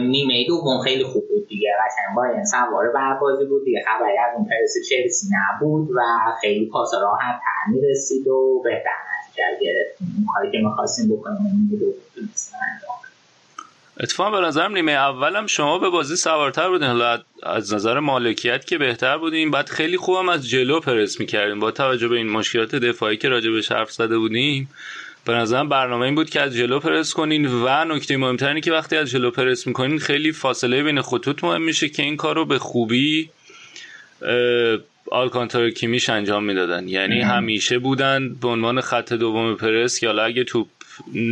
[0.00, 1.68] نیمه دوم خیلی خوب بود دیگه.
[1.68, 3.82] قشنگ باید سوار بر بازی بود دیگه.
[3.86, 6.00] خبری از اون پرس چلسی نبود و
[6.40, 8.90] خیلی پاس راحت تر می‌رسید و بهتر
[9.30, 11.38] نتیجه گرفت اون کاری که می‌خواستیم بکنیم
[11.70, 11.94] نیمه
[14.00, 16.88] اتفاقا به نظرم نیمه اولم شما به بازی سوارتر بودین.
[16.88, 19.50] حالا از نظر مالکیت که بهتر بودین.
[19.50, 23.50] بعد خیلی خوبم از جلو پرس می‌کردیم با توجه به این مشکلات دفاعی که راجع
[23.50, 24.68] بهش حرف زده بودیم
[25.26, 28.72] به نظرم برنامه این بود که از جلو پرس کنین و نکته مهمتر اینه که
[28.72, 32.44] وقتی از جلو پرس می‌کنین خیلی فاصله بین خطوط مهم میشه که این کار رو
[32.44, 33.30] به خوبی
[35.10, 36.88] آلکانتار کیمیش انجام می‌دادن.
[36.88, 40.68] یعنی همیشه بودن به عنوان خط دوم پرس که حالا اگه توپ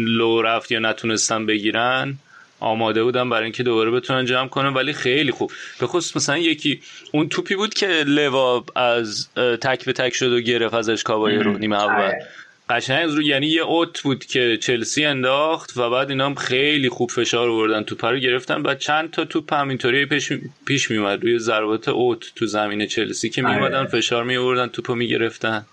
[0.06, 2.14] لو رفت یا نتونستن بگیرن
[2.60, 4.74] آماده بودن برای اینکه دوباره بتونن جمع کنن.
[4.74, 5.52] ولی خیلی خوب.
[5.80, 6.80] به خصوص مثلا یکی
[7.12, 11.58] اون توپی بود که لوا از تک به تک شد و گرفت ازش کابای رو
[11.58, 12.04] نیمه اول.
[12.04, 12.26] آره.
[12.68, 17.10] قشنگ رو یعنی یه اوت بود که چلسی انداخت و بعد اینا هم خیلی خوب
[17.10, 17.82] فشار آوردن.
[17.82, 18.62] توپ رو گرفتن.
[18.62, 20.32] بعد چند تا توپ همینطوری پیش
[20.66, 23.88] پیش میومد روی ضربات اوت تو زمین چلسی که میومدن آره.
[23.88, 25.66] فشار می آوردن توپو می‌گرفتن.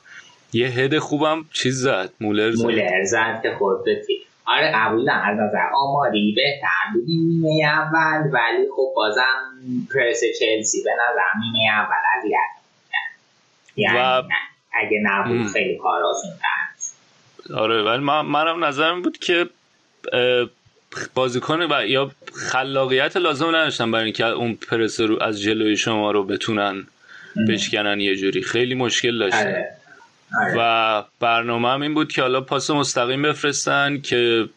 [0.54, 2.10] یه هد خوبم چیز زد.
[2.22, 2.64] مولر زد.
[2.64, 3.84] مولر زد که خورد
[4.46, 7.04] آره قبول از نظر آماری بهتر بود.
[7.08, 9.38] نیمه اول ولی خب بازم
[9.94, 12.62] پرس چلسی به نظر نیمه اول اذیت
[13.76, 14.24] یعنی و...
[14.74, 16.32] اگه نبود خیلی کار آسون
[17.54, 19.50] آره ولی من منم نظرم بود که
[21.14, 22.12] بازیکن و یا
[22.52, 26.88] خلاقیت لازم نداشتن برای اینکه اون پرس رو از جلوی شما رو بتونن
[27.50, 29.68] بشکنن یه جوری خیلی مشکل داشتن آره.
[30.42, 30.56] آره.
[30.58, 34.50] و برنامه هم این بود که حالا پاس مستقیم بفرستن که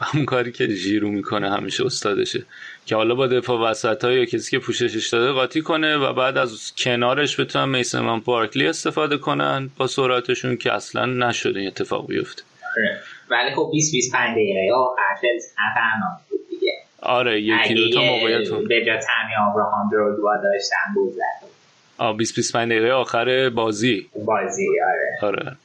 [0.00, 2.42] همون کاری که جیرو می‌کنه همیشه استادشه.
[2.86, 6.72] که حالا با دفاع وسط یا کسی که پوششش داده قاطی کنه و بعد از
[6.78, 12.42] کنارش بتونن میسن پارکلی استفاده کنن با سرعتشون که اصلا نشده این اتفاق بیفته.
[12.76, 13.00] آره.
[13.30, 14.74] ولی خب 20 25 دقیقه.
[14.74, 16.72] آخر خطرناک بود دیگه.
[17.02, 21.46] آره یکی دو تا موقعیت به جا تامی آبراهام درودوا داشتن بود زد.
[21.98, 24.08] آ 20 25 دقیقه آخر بازی.
[24.24, 24.66] بازی
[25.22, 25.32] آره.
[25.32, 25.56] آره.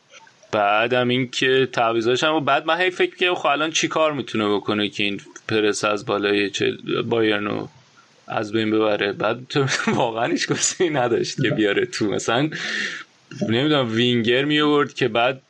[0.55, 4.55] بعدم این که تعویضاش هم بعد من هی فکر که خب الان چی کار می‌تونه
[4.55, 6.51] بکنه که این پرس از بالای
[7.09, 7.67] بایرنو
[8.27, 9.39] از بین ببره؟ بعد
[9.87, 12.05] واقعا هیچ کسی نداشت که بیاره تو.
[12.05, 12.49] مثلا
[13.49, 15.41] نمی‌دونم وینگر می آورد که بعد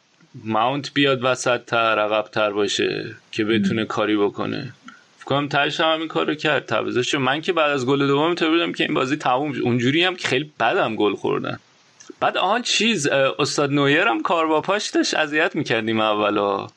[0.43, 4.73] ماونت بیاد وسط تر عقب تر باشه که بتونه کاری بکنه.
[5.25, 8.73] کنم تاش هم این کارو کرد تعویضش من که بعد از گل دوم تو بودم
[8.73, 11.59] که این بازی تموم اونجوری هم که خیلی بدم گل خوردن.
[12.19, 16.67] بعد آهان چیز استاد نویر هم کار با پاش داشت اذیت می‌کردیم اولا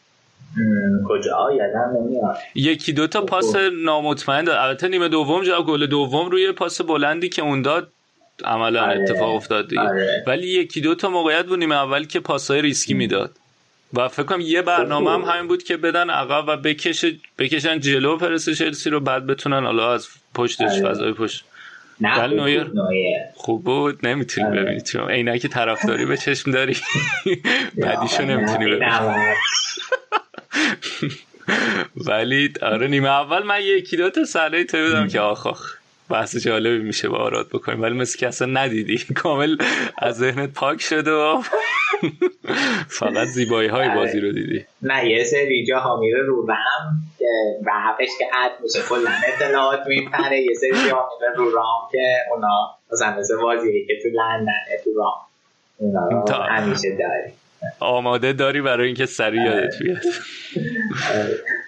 [1.09, 2.37] کجا؟ یادم نمیاد.
[2.55, 4.57] یکی دوتا پاس نامطمئن داد.
[4.57, 7.93] البته نیمه دوم جا گل دوم روی پاس بلندی که اون داد
[8.45, 9.03] عملا آره.
[9.03, 9.83] اتفاق افتاد دیگه.
[9.83, 10.25] آره.
[10.27, 13.37] ولی یکی دوتا موقعیت بود نیمه اول که پاسهای ریسکی می‌داد.
[13.95, 18.17] و فکر کنم یه برنامه هم همین بود که بدن عقب و بکشه بکشن جلو
[18.17, 20.91] پرس چلسی رو بعد بتونن حالا از پشتش آره.
[20.91, 21.45] فضای پشت.
[22.01, 22.67] نه خوب نویر
[23.35, 24.63] خوب بود نمی‌تونی آره.
[24.63, 26.77] ببینی چون عینک طرفداری به چشم داری.
[27.83, 28.91] بعدیشو نمی‌تونی ببینی.
[32.09, 35.78] ولی آره نیمه اول من یکی دو تا ساله تو بودم که آخ آخ.
[36.11, 38.99] بحث جالبی میشه با آراد بکنیم ولی مثل که اصلا ندیدی.
[39.23, 39.57] کامل
[39.99, 41.43] از ذهنت پاک شده و
[42.89, 44.65] فقط زیبایی های بازی رو دیدی.
[44.83, 47.27] نه یه سری جا میره رو رم که
[47.67, 50.41] رفش که حد میشه کلا اطلاعات میپره.
[50.41, 54.53] یه سری جا میره رو رام که اونا مثلا مثل بازی که تو لندن
[54.85, 55.19] تو رام
[55.79, 57.33] اونا همیشه داری.
[57.81, 60.03] آماده داری برای اینکه سریع یادت بیاد.
[61.15, 61.39] آره.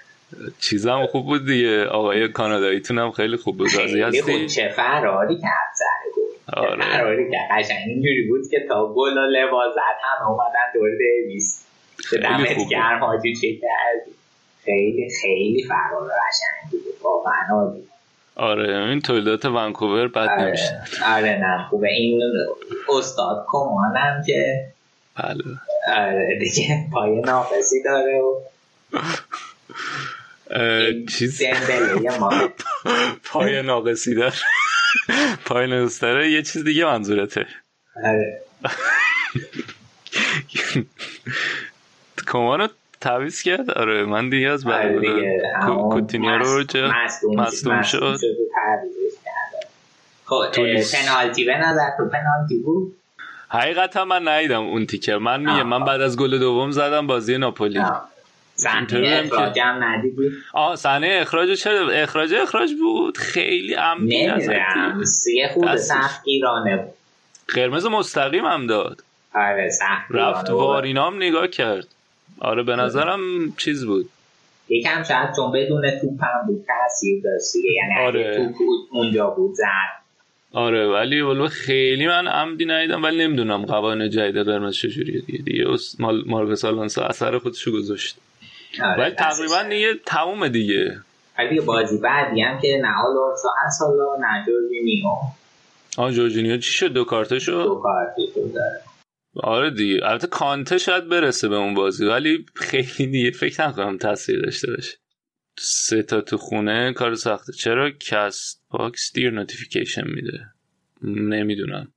[0.60, 1.84] چیزم خوب بود دیگه.
[1.84, 3.74] آقای کاناداییتون هم خیلی خوب بود.
[3.74, 5.70] راضی هستی؟ چه فراری کرد
[6.14, 6.82] بود آره.
[6.82, 7.58] فراری کرد.
[7.58, 11.66] قشنگ اینجوری بود که تا گل و لباس هم اومدن دور دیویس
[12.10, 14.10] که دمت گرم حاجی چه کردی
[14.64, 16.94] خیلی خیلی فرار قشنگ بود.
[17.02, 17.82] واقعا عالی.
[18.36, 20.42] آره این تولیدات ونکوور بد آره.
[20.42, 20.80] نمیشه.
[21.06, 21.88] آره نه خوبه.
[21.88, 22.22] این
[22.88, 24.66] استاد کمانم که
[25.16, 25.44] بله.
[25.96, 28.40] آره دیگه پای ناقصی داره و
[31.18, 31.42] چیز؟
[33.24, 34.34] پای ناقصی دار
[35.46, 36.30] پای داره.
[36.30, 37.46] یه چیز دیگه منظورته.
[38.04, 38.40] آره.
[42.32, 42.68] کمانو
[43.00, 46.64] تعویز کرد؟ آره من دیگه از بعد آره کوتینیو رو
[47.24, 48.18] مصدوم شد
[50.24, 50.44] خب،
[50.92, 52.96] پنالتی به نظر تو پنالتی بود؟
[53.48, 57.80] حقیقتا من ندیدم اون تیکر من میگم من بعد از گل دوم زدم بازی ناپولی.
[58.62, 63.18] صحنه اخراج هم ندیدی آه صحنه اخراج چرا؟ اخراج اخراج بود.
[63.18, 65.02] خیلی عمدی نمی‌دونم.
[65.34, 66.94] یه خود سخت ایرانه بود.
[67.48, 69.04] قرمز مستقیم هم داد.
[69.34, 71.86] آره سخت رفت وارینام نگاه کرد.
[72.40, 74.08] آره به نظرم چیز بود.
[74.68, 78.36] یکم شاید چون بدون توپ هم بود تاثیر داشت یعنی آره.
[78.36, 78.56] توپ
[78.90, 80.00] اونجا بود زد
[80.52, 85.42] آره ولی ولو خیلی من عمدی ندیدم ولی نمی‌دونم قوانین جدید قرمز چجوریه دیگه.
[85.42, 85.64] دیگه
[85.98, 88.16] مال آلونسو اثر خودشو گذاشت.
[88.82, 91.00] آره ولی تقریبا دیگه تمومه دیگه.
[91.38, 95.06] ولی بازی بعدی هم که نه آلونسو هست حالا نه جورجینیو.
[95.98, 98.80] آه جورجینیو چی شد؟ دو کارته شد دو کارته شد داره.
[99.36, 100.00] آره دیگه.
[100.06, 104.98] البته کانته شاید برسه به اون بازی ولی خیلی دیگه فکر نکنم تاثیر داشته باشه.
[105.58, 110.46] سه تا تو خونه کار سخته چرا کست باکس دیر نوتیفیکیشن میده؟
[111.02, 111.92] نمی‌دونم.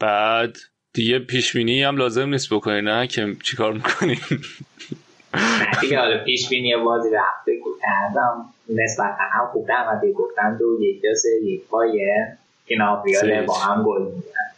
[0.00, 0.58] بعد
[0.92, 4.20] دیگه پیشبینی هم لازم نیست بکنی نه؟ که چیکار می‌کنی؟
[5.80, 11.14] دیگه حالا پیش بینی بازی رفته کردم نسبتا هم خوب در گفتن دو یک دو
[11.14, 12.06] سه یک پای
[12.66, 12.76] که
[13.46, 14.50] با هم گل میدن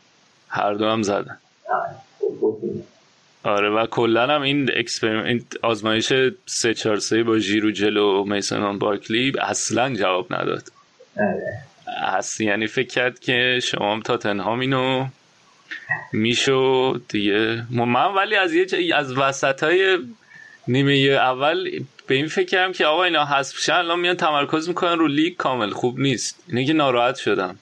[0.49, 1.39] هر دو هم زدن
[3.47, 6.13] آره و کلا هم این experiment آزمایش
[6.47, 10.63] 3 4 3 با ژیرو جلو و میسون بارکلی اصلا جواب نداد.
[11.17, 11.59] آره.
[12.03, 15.07] اصلا یعنی فکر کرد که شما هم تاتنهام اینو
[16.13, 17.63] میشو دیگه.
[17.71, 19.99] من ولی از یه از وسط های
[20.69, 21.71] نیمه اول
[22.07, 25.37] به این فکر کردم که آقا اینا حذف شن الان میان تمرکز می‌کنن رو لیگ
[25.37, 25.71] کامل.
[25.71, 26.45] خوب نیست.
[26.49, 27.59] اینه که ناراحت شدم.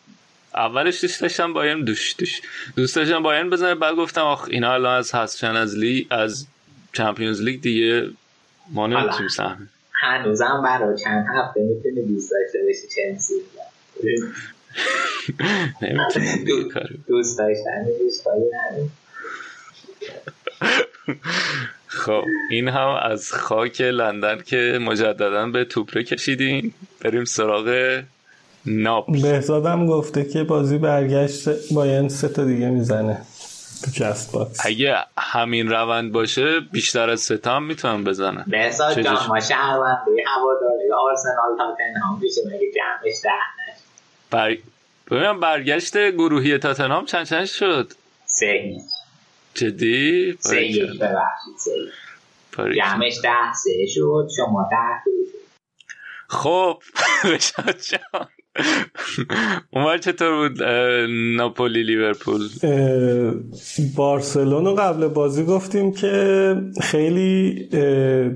[0.54, 2.42] اولش دوست داشتم باین دوش دوش.
[2.76, 6.46] دوست داشتم باین بزنه بعد گفتم آخ اینا الان از حذف شن از لیگ از
[6.92, 8.10] چمپیونز لیگ دیگه
[8.72, 9.68] ما نمی‌تونیم سهم.
[9.92, 13.34] هنوزم برای چند هفته می‌تونی دوست داشته باشی چلسی
[17.08, 17.84] دوست داشتن
[21.86, 26.74] خب این هم از خاک لندن که مجددا به توپره کشیدیم.
[27.00, 28.00] بریم سراغ
[28.66, 29.22] ناپل.
[29.22, 33.22] بهزادم گفته که بازی برگشت بایرن سه تا دیگه می‌زنه
[33.84, 34.66] تو Castbox.
[34.66, 40.10] اگه همین روند باشه بیشتر از سه تا هم می‌تونم بزنم بهزاد جان ما شهرونده
[40.36, 43.30] هواداره آرسنال تاتنهام میشه مگه جمعش ده
[44.30, 44.56] بر...
[45.10, 47.92] ببینم برگشت گروهی تاتنهام چند چند شد؟
[48.26, 48.76] سه
[49.54, 51.72] جدی؟ سه یک ببخشید سه
[52.76, 55.12] جمعش ده سه شد شما ده.
[56.28, 56.82] خب
[57.24, 58.28] رشاد جان.
[59.70, 60.62] اون چطور بود
[61.36, 62.48] ناپولی لیورپول؟
[63.96, 67.68] بارسلون قبل بازی گفتیم که خیلی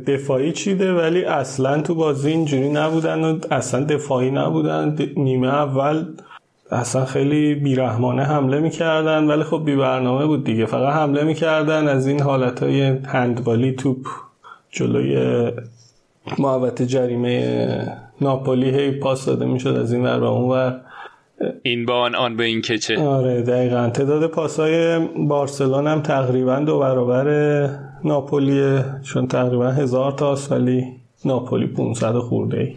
[0.07, 5.13] دفاعی چیده ولی اصلا تو بازی اینجوری نبودن و اصلا دفاعی نبودن.
[5.17, 6.05] نیمه اول
[6.71, 10.67] اصلا خیلی بیرحمانه حمله می‌کردن ولی خب بی برنامه بود دیگه.
[10.67, 14.07] فقط حمله می‌کردن از این حالت های هندبالی توپ
[14.71, 15.53] جلوی
[16.39, 17.87] محوت جریمه
[18.21, 20.81] ناپولی هی پاس داده می‌شد از این ور و اون ور.
[21.63, 23.91] این با آن آن به این کچه آره دقیقا.
[23.91, 27.69] تعداد پاسای بارسلون هم تقریبا دو برابر
[28.05, 30.85] ناپولیه چون تقریبا هزار تاست ولی
[31.25, 32.75] ناپولی 500 خورده ای.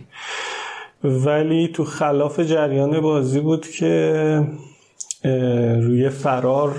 [1.03, 4.43] ولی تو خلاف جریان بازی بود که
[5.81, 6.75] روی فرار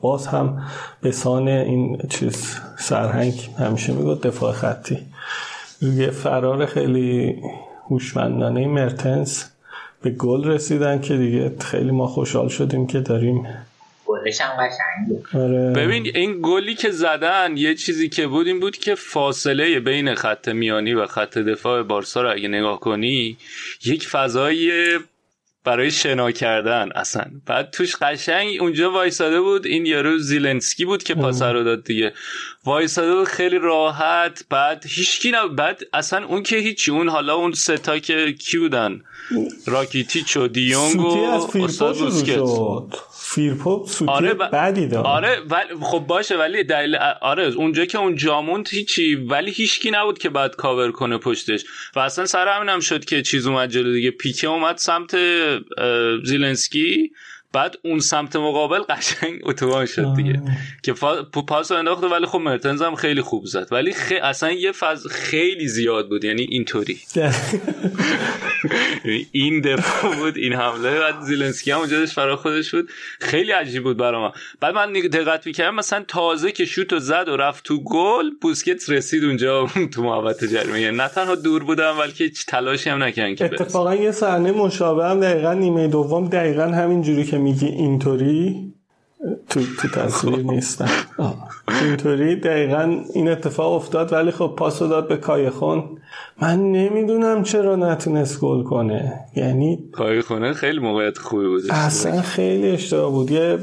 [0.00, 0.62] باز هم
[1.00, 4.98] به سان این چیز سرهنگ همیشه میگود دفاع خطی.
[5.80, 7.42] روی فرار خیلی
[7.90, 9.50] هوشمندانه مرتنس
[10.02, 13.46] به گل رسیدن که دیگه خیلی ما خوشحال شدیم که داریم
[15.34, 15.72] آره.
[15.72, 20.48] ببین این گلی که زدن یه چیزی که بود این بود که فاصله بین خط
[20.48, 23.36] میانی و خط دفاع بارسا رو اگه نگاه کنی
[23.84, 24.98] یک فضای
[25.64, 27.24] برای شنا کردن اصلا.
[27.46, 32.12] بعد توش قشنگ اونجا وایساده بود این یارو زیلنسکی بود که پاس رو داد دیگه.
[32.64, 37.52] وایساده بود خیلی راحت بعد هیچکی نه بعد اصلا اون که هیچی اون حالا اون
[37.52, 39.00] ستا که کی بودن
[39.66, 42.98] راکیتیچ و دیونگ و استاد
[43.34, 44.50] فیرپوپ سوتی آره ب...
[44.50, 49.50] بعدی داد آره ولی خب باشه ولی دلیل آره اونجا که اون جاموند هیچی ولی
[49.50, 51.64] هیچکی نبود که بعد کاور کنه پشتش.
[51.96, 54.10] و اصلا سر همین هم شد که چیز اومد جلو دیگه.
[54.10, 55.16] پیکه اومد سمت
[56.24, 57.12] زیلنسکی.
[57.54, 60.42] بعد اون سمت مقابل قشنگ اتوبان شد دیگه.
[60.82, 60.92] که
[61.46, 63.68] پاس انداخته ولی خب مرتنز هم خیلی خوب زد.
[63.70, 64.12] ولی خ...
[64.22, 66.98] اصلا یه فاز خیلی زیاد بود یعنی اینطوری.
[69.32, 71.00] این دفاع بود این حمله.
[71.00, 72.88] بعد زیلنسکی هم اونجا فرا خودش بود.
[73.20, 77.36] خیلی عجیب بود برام بعد من دقت می‌کردم مثلا تازه که شوت و زد و
[77.36, 80.80] رفت تو گل بوسکتس رسید اونجا تو محوطه جریمه.
[80.80, 85.04] یعنی نه تنها دور بودم بلکه هیچ تلاشی هم نکردن که اتفاقا یه صحنه مشابه
[85.04, 88.70] هم دقیقا نیمه دوم دقیقا همین جوری که میگی اینطوری؟
[89.48, 90.88] تو, تو تصویر نیستن
[91.82, 95.84] اینطوری؟ دقیقا این اتفاق افتاد ولی خب پاسو داد به کایخون
[96.42, 99.12] من نمی‌دونم چرا نتونست گل کنه.
[99.36, 101.62] یعنی کایخونه خیلی موقعیت خوبی بود.
[101.70, 103.30] اصلا خیلی اشتباه بود.
[103.30, 103.58] یه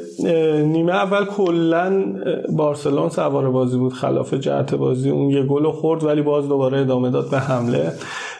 [0.63, 2.03] نیمه اول کلا
[2.49, 5.09] بارسلون سوار بازی بود خلاف جهت بازی.
[5.09, 7.93] اون یه گل خورد ولی باز دوباره ادامه داد به حمله.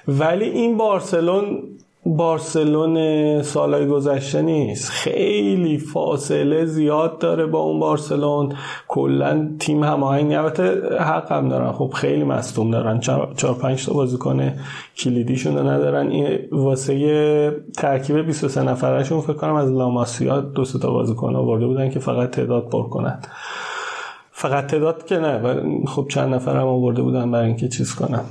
[0.08, 1.63] ولی این بارسلون
[2.06, 4.90] بارسلون سالهای گذشته نیست.
[4.90, 8.54] خیلی فاصله زیاد داره با اون بارسلون.
[8.88, 11.72] کلا تیم هماهنگ البته حق هم دارن.
[11.72, 13.00] خب خیلی مصدوم دارن.
[13.00, 14.54] چهار پنج تا بازیکن
[14.98, 16.10] کلیدیشون رو ندارن.
[16.10, 22.00] این واسه ترکیب 23 نفرشون فکر کنم از لاماسیا دو تا بازیکن آورده بودن که
[22.00, 23.20] فقط تعداد پر کنن.
[24.32, 28.26] فقط تعداد که نه خب چند نفر هم آورده بودن برای اینکه چیز کنم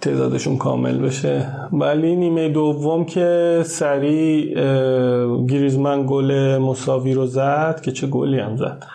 [0.00, 1.46] تعدادشون کامل بشه.
[1.72, 4.54] ولی نیمه دوم که سری
[5.48, 8.86] گریزمن گل مساوی رو زد که چه گلی هم زد.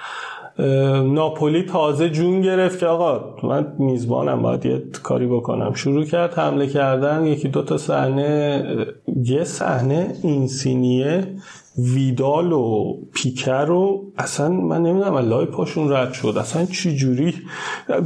[1.13, 5.73] ناپولی تازه جون گرفت که آقا من میزبانم باید یه کاری بکنم.
[5.73, 7.25] شروع کرد حمله کردن.
[7.25, 8.65] یکی دو تا صحنه
[9.23, 11.27] یه صحنه اینسینیه
[11.77, 16.33] ویدال و پیکر رو اصلا من نمی‌دونم لای پاشون رد شد.
[16.37, 17.33] اصلا چی جوری؟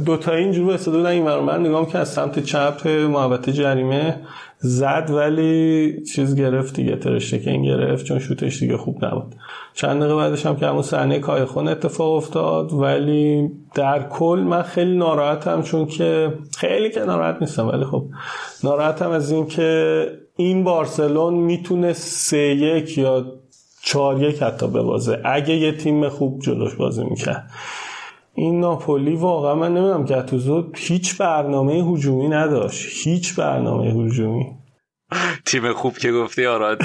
[0.06, 4.20] دوتا اینجور استاده بودن این من نگام که از سمت چپ محوطه جریمه.
[4.66, 9.34] زد ولی چیز گرفت دیگه ترشتکن گرفت چون شوتش دیگه خوب نبود.
[9.74, 14.96] چند دقیقه بعدش هم که همون صحنه کایخون اتفاق افتاد ولی در کل من خیلی
[14.96, 18.06] ناراحتم چون که خیلی که ناراحت نیستم ولی خب
[18.64, 20.06] ناراحتم از این که
[20.36, 23.26] این بارسلون می‌تونه سه یک یا
[23.82, 25.20] چهار یک حتی ببازه.
[25.24, 27.50] اگه یه تیم خوب جلوش بازی می‌کرد.
[28.34, 33.06] این ناپولی واقعا من نمی‌دونم گتوزو هیچ برنامه هجومی نداشت.
[33.06, 34.58] هیچ برنامه هجومی.
[35.46, 36.78] تیم خوب که گفتی آراد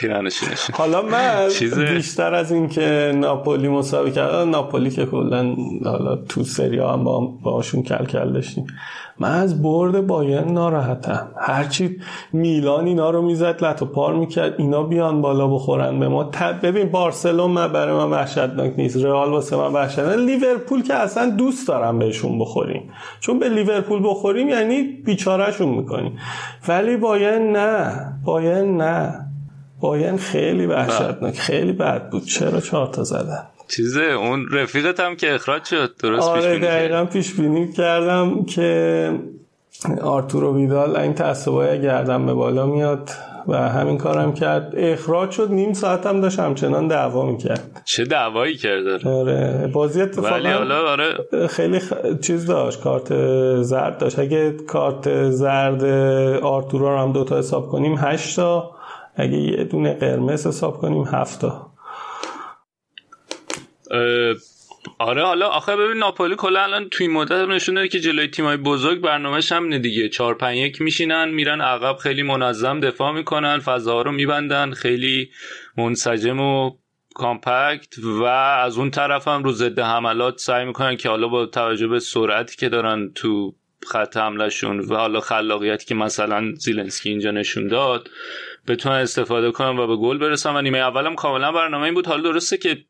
[0.00, 1.48] پیرانشینش حالا من
[1.94, 7.20] بیشتر از این که ناپولی مسابقه کرد ناپولی که کلا حالا تو سری هم با
[7.42, 8.66] باشون کل کل داشتیم.
[9.18, 11.28] من از برد باین ناراحتم.
[11.38, 11.96] هرچی
[12.32, 16.30] میلان اینا رو می‌زد لط و پار می‌کرد اینا بیان بالا بخورن به ما.
[16.62, 21.68] ببین بارسلون من برای من وحشتناک نیست رئال واسه من وحشتناک لیورپول که اصلا دوست
[21.68, 22.90] دارم بهشون بخوریم.
[23.20, 26.18] چون به لیورپول بخوریم یعنی بیچارهشون می‌کنیم.
[26.68, 27.99] ولی باین نه.
[28.24, 29.26] باین نه.
[29.80, 31.38] باین خیلی وحشتناک.
[31.38, 32.24] خیلی بد بود.
[32.24, 35.96] چرا چهار تا زدن؟ چیزه اون رفیقت هم که اخراج شد.
[36.02, 39.10] درست آره پیش دقیقا پیش بینی کردم که
[40.02, 43.10] آرتورو ویدال این تعصبای گردم به بالا میاد.
[43.48, 44.72] و همین کارم کرد.
[44.76, 47.82] اخراج شد نیم ساعت هم داشت همچنان دعوا می‌کرد.
[47.84, 51.46] چه دعوایی کرده آره بازی اتفاقا ولی حالا آره.
[51.48, 51.92] خیلی خ...
[52.22, 53.12] چیز داشت کارت
[53.62, 54.18] زرد داشت.
[54.18, 55.84] اگه کارت زرد
[56.42, 58.70] آرتورو رو هم دوتا حساب کنیم هشتا
[59.16, 61.66] اگه یه دونه قرمز حساب کنیم هفتا
[64.98, 69.52] آره حالا آخه ببین ناپولی کلا الان توی مدت نشون که جلوی تیمای بزرگ برنامهش
[69.52, 70.08] هم دیگه.
[70.08, 75.30] 4 5 1 میشینن میرن عقب خیلی منظم دفاع می‌کنن فضاها رو میبندن خیلی
[75.76, 76.70] منسجم و
[77.14, 81.86] کامپکت و از اون طرف هم رو ضد حملات سعی می‌کنن که حالا با توجه
[81.86, 83.54] به سرعتی که دارن تو
[83.86, 88.10] خط حملهشون و حالا خلاقیتی که مثلا زیلنسکی اینجا نشون داد
[88.70, 92.06] بتونن استفاده کنن و به گل برسن و نیمه اولم کاملا برنامه این بود.
[92.06, 92.84] حالا درسته که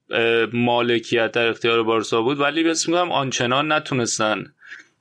[0.52, 4.44] مالکیت در اختیار بارسا بود ولی بس میگم آنچنان نتونستن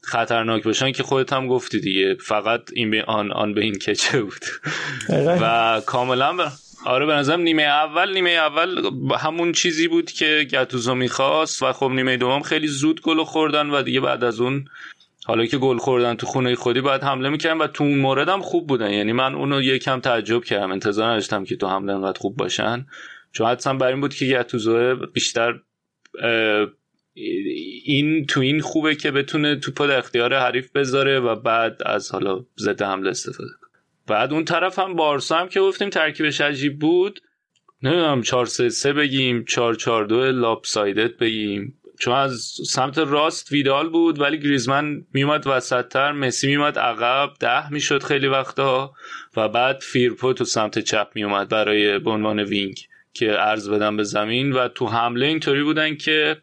[0.01, 2.15] خطرناک باشن که خودت هم گفتی دیگه.
[2.15, 4.45] فقط این به آن آن به این کچه بود.
[5.41, 6.47] و کاملا بر...
[6.85, 11.91] آره به نظرم نیمه اول نیمه اول همون چیزی بود که گتوزو می‌خواست و خب
[11.95, 14.65] نیمه دوم خیلی زود گل خوردن و دیگه بعد از اون
[15.29, 18.41] حالا که گل خوردن تو خونه خودی باید حمله می‌کردن و تو اون مورد هم
[18.41, 18.93] خوب بودن.
[18.93, 20.71] یعنی من اونو یکم تعجب کردم.
[20.71, 22.85] انتظار نداشتم که تو حمله انقدر خوب باشن.
[23.31, 25.59] چون حدسم بر این بود که گتوزو بیشتر
[27.85, 32.45] این تو این خوبه که بتونه توپو در اختیار حریف بذاره و بعد از حالا
[32.59, 33.69] ضد حمله استفاده کنه.
[34.07, 37.21] بعد اون طرف هم بارسا هم که گفتیم ترکیبش عجیب بود.
[37.83, 41.78] نمی‌دونم 4 3 3 بگیم 4 4 2 lopsided بگیم.
[41.99, 48.03] چون از سمت راست ویدال بود ولی گریزمن میومد وسطتر مسی میومد عقب ده می‌شد
[48.03, 48.91] خیلی وقتا
[49.37, 52.77] و بعد فیرپو تو سمت چپ میومد برای به عنوان wing
[53.13, 56.37] که عرض بدن به زمین و تو حمله اینطوری بودن که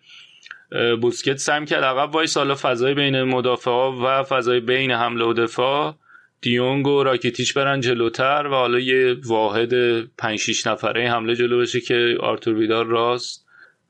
[1.01, 2.37] بوسکتس سعی کرد عقب وایس.
[2.37, 5.97] حالا فضای بین مدافع ها و فضای بین حمله و دفاع
[6.41, 11.81] دیونگ و راکیتیش برن جلوتر و حالا یه واحد 5 6 نفره حمله جلو بشه
[11.81, 13.46] که آرتور ویدال راست.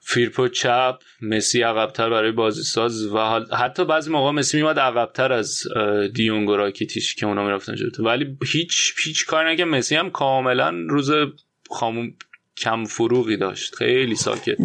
[0.09, 3.19] فیرپو چپ مسی عقبتر برای بازی ساز و
[3.57, 5.63] حتی بعضی موقع مسی میومد عقبتر از
[6.15, 9.69] دیونگ و راکیتیش که اونا می‌رفتن جلوتر ولی هیچ هیچ کار نکرد.
[9.69, 11.11] مسی هم کاملا روز
[11.71, 12.15] خاموش
[12.57, 13.75] کم فروغی داشت.
[13.75, 14.57] خیلی ساکت.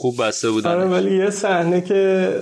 [0.00, 2.32] خوب بسته بودن آره ولی یه صحنه که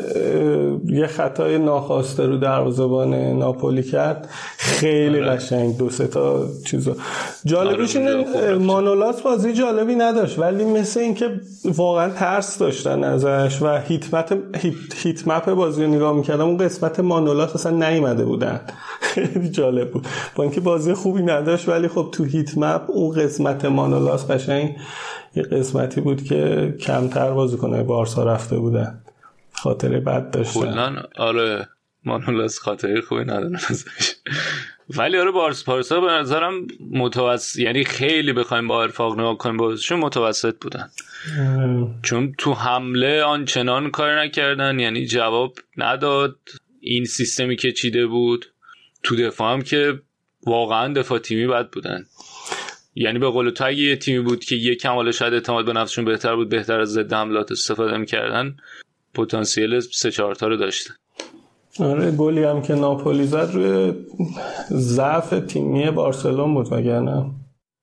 [0.86, 4.28] یه خطای ناخواسته رو دروازه‌بان ناپولی کرد
[4.58, 5.30] خیلی آره.
[5.30, 6.96] قشنگ دو سه تا چیزا.
[7.44, 14.14] جالبیش آره مانولاس بازی جالبی نداشت ولی مثل اینکه واقعا ترس داشتن ازش و هیت
[14.14, 14.32] مپ
[15.02, 18.60] هیت مپ بازی رو نگاه می‌کردم اون قسمت مانولاس اصلا نیومده بودن.
[19.14, 20.06] خیلی جالب بود.
[20.34, 24.76] با اینکه بازی خوبی نداشت ولی خب تو هیت مپ اون قسمت مانولاس قشنگ
[25.36, 29.00] یه قسمتی بود که کمتر بازیکنهای بارسا رفته بودن.
[29.52, 30.60] خاطر بد داشتن.
[30.60, 31.68] کلا آره
[32.04, 33.58] مانولاس خاطره خوبی نداره
[34.90, 40.00] ولی آره بارس پارسا به نظرم متوسط یعنی خیلی بخوایم با ارفاق نگاه کنیم بازشون
[40.00, 40.90] متوسط بودن.
[42.02, 46.36] چون تو حمله آنچنان کار نکردن یعنی جواب نداد.
[46.80, 48.46] این سیستمی که چیده بود
[49.02, 50.00] تو دفاع هم که
[50.46, 52.04] واقعا دفاع تیمی بد بودن.
[52.98, 56.04] یعنی به قول تو اگه یه تیمی بود که یه کمال شاید اعتماد به نفسشون
[56.04, 58.56] بهتر بود بهتر از ضد حملات استفاده می‌کردن
[59.14, 60.94] پتانسیل سه چهار تا رو داشتن.
[61.80, 63.94] آره گلی هم که ناپولی زد روی
[64.72, 67.30] ضعف تیمی بارسلون بود وگرنه.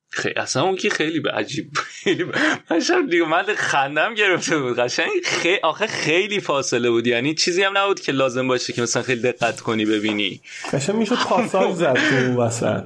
[0.10, 2.26] خیلی اصلا اون که خیلی به عجیب خیلی
[2.70, 4.80] قشنگ دیگه من خندم گرفته بود.
[4.80, 7.08] قشنگ خیلی آخه خیلی فاصله بود.
[7.08, 10.42] یعنی چیزی هم نبود که لازم باشه که مثلا خیلی دقت کنی ببینی.
[10.74, 12.84] قشنگ می‌شد پاساژ زد تو وسط.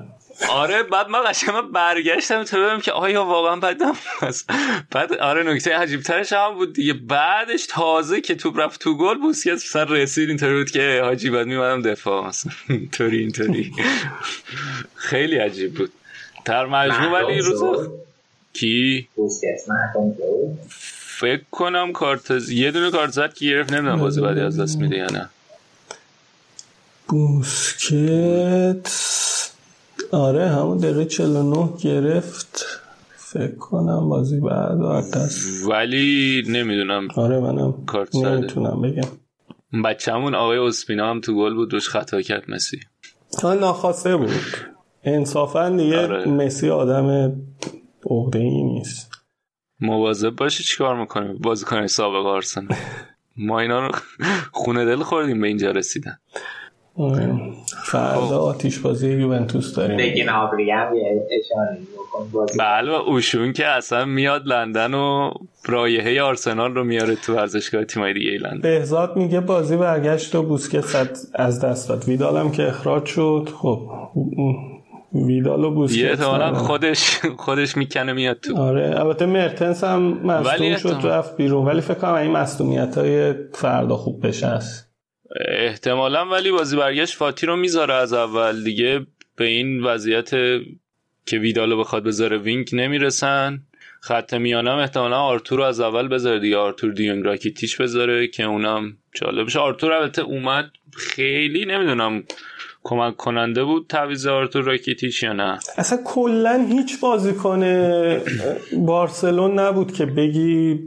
[0.50, 4.50] آره بعد ما قشنگ برگشتم تو ببینم که آیا واقعا بدم هست
[4.92, 6.94] بعد آره نکته عجیب ترش هم بود دیگه.
[6.94, 11.48] بعدش تازه که توپ رفت تو گل بوسکت سر رسید اینطوری بود که حاجی بعد
[11.48, 12.54] میمدم دفاع مثلا.
[12.70, 13.72] اینطوری اینطوری.
[14.96, 15.92] خیلی عجیب بود.
[16.46, 17.90] در مجموع ولی روز
[18.54, 19.08] کی؟
[21.20, 24.96] فکر کنم کارت یه دونه کارت زد که گرفت نمی‌دونم بازی بعدی از دست میده
[24.98, 25.30] یا نه.
[27.08, 28.88] بوسکت
[30.12, 32.66] آره همون دقیقه 49 گرفت.
[33.16, 37.08] فکر کنم بازی بعد دست ولی نمی‌دونم.
[37.16, 39.82] آره منم کارت نمی‌تونم بگم.
[39.84, 42.80] بچه‌مون آقای اسپینا هم تو گل بود روش خطا کرد مسی.
[43.44, 44.30] آن ناخواسته بود.
[45.04, 46.30] انصافا دیگه آره.
[46.30, 47.36] مسی آدم
[48.10, 49.12] عقده ای نیست.
[49.80, 52.78] مواظب باشی چیکار می‌کنیم؟ بازیکن سابق آرسنال.
[53.38, 53.92] ما اینا رو
[54.52, 56.20] خونه دل خوردیم به اینجا رسیدن.
[57.86, 58.34] فردا خب.
[58.34, 59.98] آتیش بازی یوونتوس داریم.
[59.98, 61.78] بگین آبری هم یه اشاره
[62.60, 65.32] بله اوشون که اصلا میاد لندن و
[65.66, 68.62] رایحه آرسنال رو میاره تو ورزشگاه تیمای دیگه لندن.
[68.62, 72.06] بهزاد میگه بازی برگشت و بوسکت از دست داد.
[72.06, 73.90] ویدال که اخراج شد خب.
[75.14, 78.58] ویدال و بوسکت یه خودش خودش می‌کنه میاد تو.
[78.58, 81.66] آره البته مرتنس هم مصدوم شد رفت بیرون.
[81.66, 84.48] ولی فکر کنم این مصدومیت های فردا خوب بشه.
[84.48, 84.87] است
[85.36, 89.06] احتمالا ولی بازی برگشت فاتی رو می‌ذاره از اول دیگه.
[89.36, 90.30] به این وضعیت
[91.26, 93.60] که ویدالو بخواد بذاره wing نمی‌رسن.
[94.02, 96.58] خط میانم احتمالا آرتور رو از اول بذاره دیگه.
[96.58, 102.24] آرتور دیونگ راکیتیش بذاره که اونم جالب آرتور البته اومد خیلی نمی‌دونم
[102.84, 105.60] کمک کننده بود تعویض آرتور راکیتیش یا نه.
[105.78, 107.64] اصلا کلا هیچ بازیکن
[108.86, 110.80] بارسلون نبود که بگی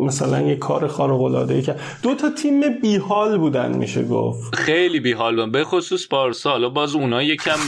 [0.00, 4.54] مثلا یه کار خارق العاده ای که دو تا تیم بیحال بودن میشه گفت.
[4.54, 5.50] خیلی بیحال بودن.
[5.50, 7.58] به خصوص بارسا حالا باز اونها یکم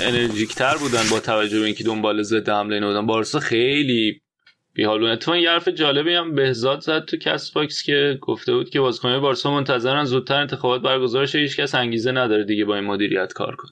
[0.00, 4.20] انرژیک تر بودن با توجه به اینکه دنبال ضد حمله اینا بودن بارسا خیلی
[4.74, 5.12] بیحال بودن.
[5.12, 9.50] اتفاقا یه حرف جالبی هم بهزاد زد تو Castbox که گفته بود که بازیکن‌های بارسا
[9.50, 11.38] منتظرن زودتر انتخابات برگزار شه.
[11.38, 13.70] هیچ کس انگیزه نداره دیگه با این مدیریت کار کنه.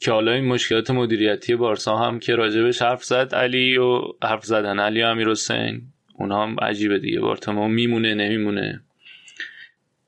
[0.00, 4.80] که حالا این مشکلات مدیریتی بارسا هم که راجبش حرف زد علی و حرف زدن
[4.80, 5.82] علی امیر حسین.
[6.18, 8.80] اونا هم عجیبه دیگه بارتما میمونه نمیمونه.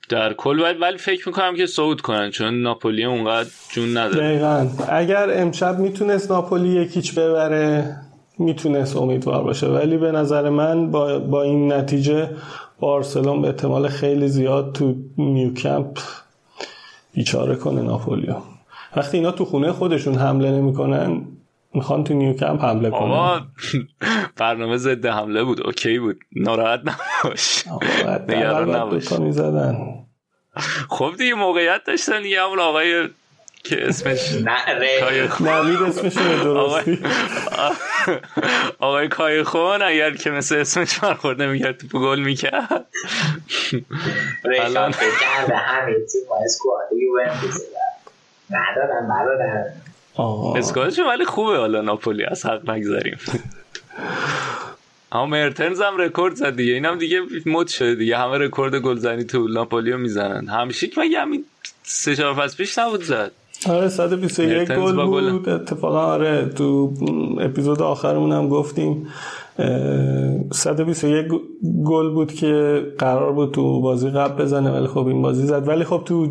[0.09, 4.27] در کل ولی, ولی فکر می‌کنم که صعود کنن چون ناپولی اونقدر جون نداره.
[4.27, 4.69] دقیقا.
[4.89, 7.97] اگر امشب می‌تونست ناپولی یکیچ ببره
[8.39, 9.67] می‌تونست امیدوار باشه.
[9.67, 12.31] ولی به نظر من با, با این نتیجه
[12.81, 15.99] بارسلون به احتمال خیلی زیاد تو نیوکمپ
[17.15, 18.37] بیچاره کنه ناپولیو.
[18.97, 21.23] وقتی اینا تو خونه خودشون حمله نمی‌کنن
[21.75, 23.47] می‌خوان تو نیوکمپ حمله کنن.
[24.37, 25.67] برنامه ضد حمله بود.
[25.67, 26.21] اوکی بود.
[26.37, 27.65] ناراحت نباش.
[28.29, 29.09] نگران نباش.
[30.89, 33.09] خب دیگه موقعیت داشتن یه همون آقای
[33.65, 34.33] که اسمش
[35.41, 36.99] نوید اسمش درستی.
[38.79, 42.87] آقای کای خون اگر که مثل اسمش برخورد نمی‌کرد تو گل می‌کرد.
[44.45, 47.61] ریشان فکر همه تیم اسکواد یوونتوس.
[48.51, 49.07] ندارن
[50.19, 53.17] ندارن squad شون ولی خوبه حالا ناپولی از حق نگذاریم.
[55.13, 56.73] اما مرتنز هم رکورد زد دیگه.
[56.73, 58.19] اینم دیگه مد شده دیگه.
[58.19, 60.49] همه رکورد گلزنی تو ناپولی رو می‌زنن.
[60.49, 61.45] همشیک مگه همین
[61.83, 63.31] سه چهار فصل پیش نبود زد؟
[63.69, 65.05] آره 121 گل.
[65.05, 65.49] بود.
[65.49, 66.95] اتفاقا آره تو
[67.41, 69.09] اپیزود آخرمون هم گفتیم.
[69.59, 71.27] 121
[71.85, 75.69] گل بود که قرار بود تو بازی قبل بزنه ولی خب این بازی زد.
[75.69, 76.25] ولی خب تو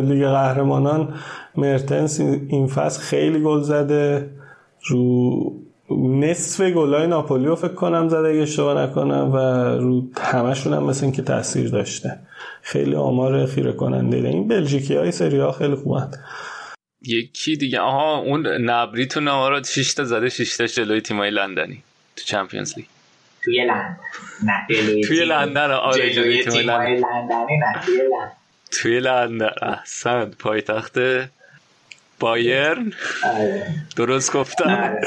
[0.00, 1.14] لیگ قهرمانان
[1.56, 4.30] مرتنس این فصل خیلی گل زده.
[4.86, 9.36] رو نصف گلای ناپولیو فکر کنم زده اگه اشتباه نکنم و
[9.78, 12.18] رو همشون هم مثل اینکه تاثیر داشته.
[12.62, 16.10] خیلی آمار خیره کننده این بلژیکی های سری ها خیلی خوبن
[17.06, 17.80] یکی دیگه.
[17.80, 21.82] آها اون نبری تو نوارات 6 تا زده 6 تا جلوی تیمای لندنی.
[22.16, 22.86] تو چمپیونز لیگ.
[23.44, 23.96] توی لندن.
[24.44, 24.66] نه
[25.08, 28.32] توی لندن آره جلوی تیمای لندنی نه توی لندن.
[28.70, 30.30] توی لندن احسن.
[30.30, 30.98] پایتخت
[32.20, 32.92] بایرن.
[33.24, 33.74] آره.
[33.96, 34.70] درست گفتم.
[34.70, 35.00] آره،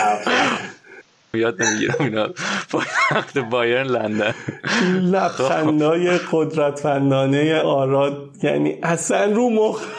[1.33, 2.29] یاد نمی‌گیرم اینا.
[2.69, 4.33] پایتخت بایرن لندن.
[5.01, 8.29] لبخندای قدرت فندانه آراد.
[8.43, 9.85] یعنی اصلا رو مخ.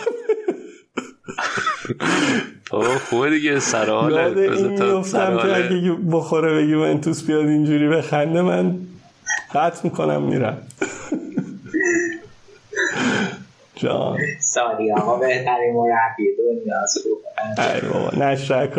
[2.70, 8.42] بابا خوبه دیگه سرحاله یاد این میفتم که اگه بخوره به یوونتوس بیاد اینجوری بخنده
[8.42, 8.78] من
[9.54, 10.62] قطع می‌کنم میرم.
[13.76, 14.18] جان.
[14.40, 17.06] سالی آقا بهترین مربی دنیاست
[17.58, 18.78] ای بابا نشرک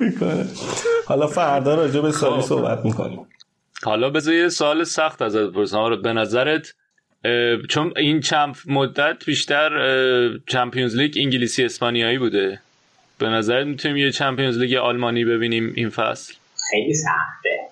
[0.00, 0.46] می‌کنه.
[1.06, 2.48] حالا فردا راجع به سالی خب.
[2.48, 3.26] صحبت می‌کنیم.
[3.82, 6.74] حالا بذار یه سوال سخت ازت بپرسم به نظرت
[7.68, 9.70] چون این چند مدت بیشتر
[10.46, 12.60] چمپیونز لیگ انگلیسی اسپانیایی بوده.
[13.18, 16.34] به نظر می‌تونیم یه چمپیونز لیگ آلمانی ببینیم این فصل.
[16.70, 17.68] خیلی سخته.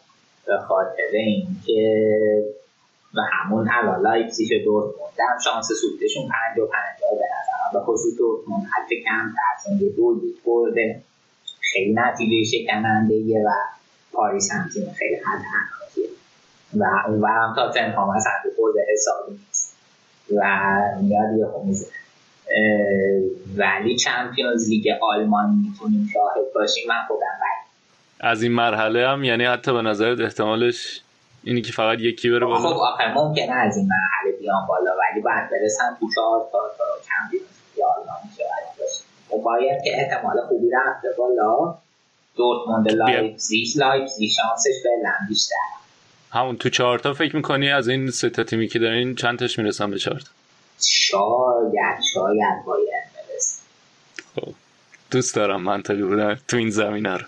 [0.47, 2.05] به خاطر اینکه
[3.14, 5.12] و همون الان لایپزیگ دورتموند.
[5.30, 9.34] هم شانس سودشون 50 50 به نظر به خصوص دورتموند حتی کم
[9.64, 11.03] تر یه دو لیگ برده.
[11.61, 13.14] خیلی نتیجه شکننده
[13.47, 13.51] و
[14.12, 16.16] پاریس هم تیم خیلی خطرناکیه.
[16.74, 19.76] و اون هم تا تنهام به خود حسابی نیست.
[20.36, 20.42] و
[21.03, 21.62] میاد یه خب
[23.57, 26.84] ولی چمپیونز لیگ آلمان می‌تونیم شاهد باشیم.
[26.88, 27.66] من خودم بلی
[28.20, 31.01] از این مرحله هم یعنی حتی به نظرت احتمالش
[31.44, 35.20] اینی که فقط یکی بره بالا؟ خب آخه ممکنه از این مرحله بیان بالا ولی
[35.22, 37.47] باید برسن تو چهار تا تا Champions
[37.77, 41.74] League آلمان شاهد باشیم و باید که احتمال خوبی رفته بالا.
[42.36, 45.55] دورتموند لایپزیگ لایپزیگ شانسش فعلا بیشتر
[46.30, 49.99] همون تو چهارتا فکر می‌کنی از این سه تیمی که دارین چند تاش می‌رسن به
[49.99, 50.30] چهارتا
[50.81, 53.62] شاید شاید باید برسن
[54.35, 54.55] خب
[55.11, 57.24] دوست دارم منطقی بودن تو این زمینه رو.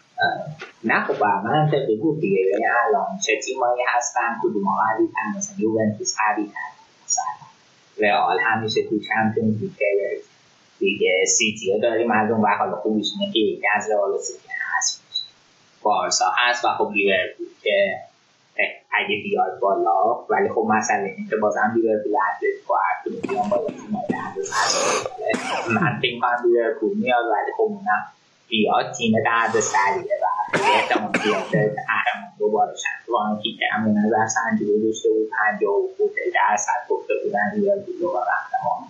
[0.85, 2.41] نه خب منطقی بود دیگه.
[2.53, 6.71] یعنی الان چه تیمایی هستن کدوم ها قوی تن مثلا یوونتوس قوی تن
[7.05, 7.49] مثلا
[7.99, 9.73] رئال همیشه تو Champions League
[10.79, 15.03] دیگه سیتی رو داریم از اون حالا خوبیش اینه که یکی از رئال سیتی هست.
[15.83, 17.95] بارسا هست و خب لیورپول که
[18.91, 23.67] اگه بیاد بالا ولی خب مثلا اینکه بازم لیورپول اتلتیکو هر کدوم بیان بالا
[25.81, 28.05] من فکر کنم لیورپول میاد ولی خب اونم
[28.49, 33.13] بیاد تیم درد سریعه و احتمال بیاد قهرمان دوباره شد.
[33.13, 38.25] وان که همون نظر سنجی داشته بود پنجاه و خورده درصد گفته بودن لیورپول دوباره
[38.25, 38.89] قهرمان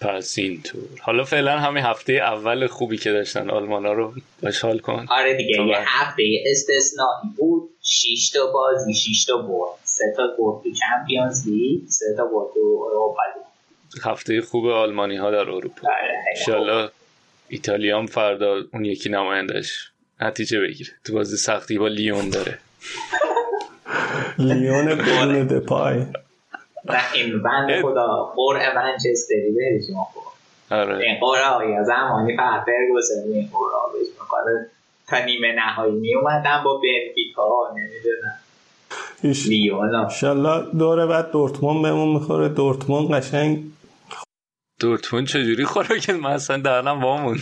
[0.00, 4.12] پس اینطور حالا فعلا همین هفته اول خوبی که داشتن آلمان ها رو
[4.42, 5.06] باشحال کن.
[5.10, 7.69] آره دیگه یه هفته استثنایی بود.
[7.92, 9.70] 6 تا بازی 6 تا برد.
[9.84, 13.22] سه تا برد تو چمپیونز لیگ سه تا برد تو اروپا
[14.02, 15.88] هفته خوب آلمانی ها در اروپا.
[16.36, 16.90] انشالله
[17.48, 20.90] ایتالیا هم فردا اون یکی نمایندش نتیجه بگیره.
[21.04, 22.58] تو بازی سختی با لیون داره.
[24.38, 26.06] لیون بدون دپای.
[26.84, 28.34] و این بند خدا.
[28.36, 30.08] قرع منچستری بهش ما
[30.70, 30.96] آره.
[30.96, 34.08] این قرعه یا زمانی فقط فرگوسن این قرعه بهش
[35.10, 38.38] تا نیمه نهایی می اومدن با بنفیکا نمی‌دونم.
[39.48, 42.48] لیون انشالله دوره بعد دورتموند بهمون می‌خوره.
[42.48, 43.64] دورتموند قشنگ
[44.80, 47.40] دورتموند چجوری خوره که من اصلا درنم واموند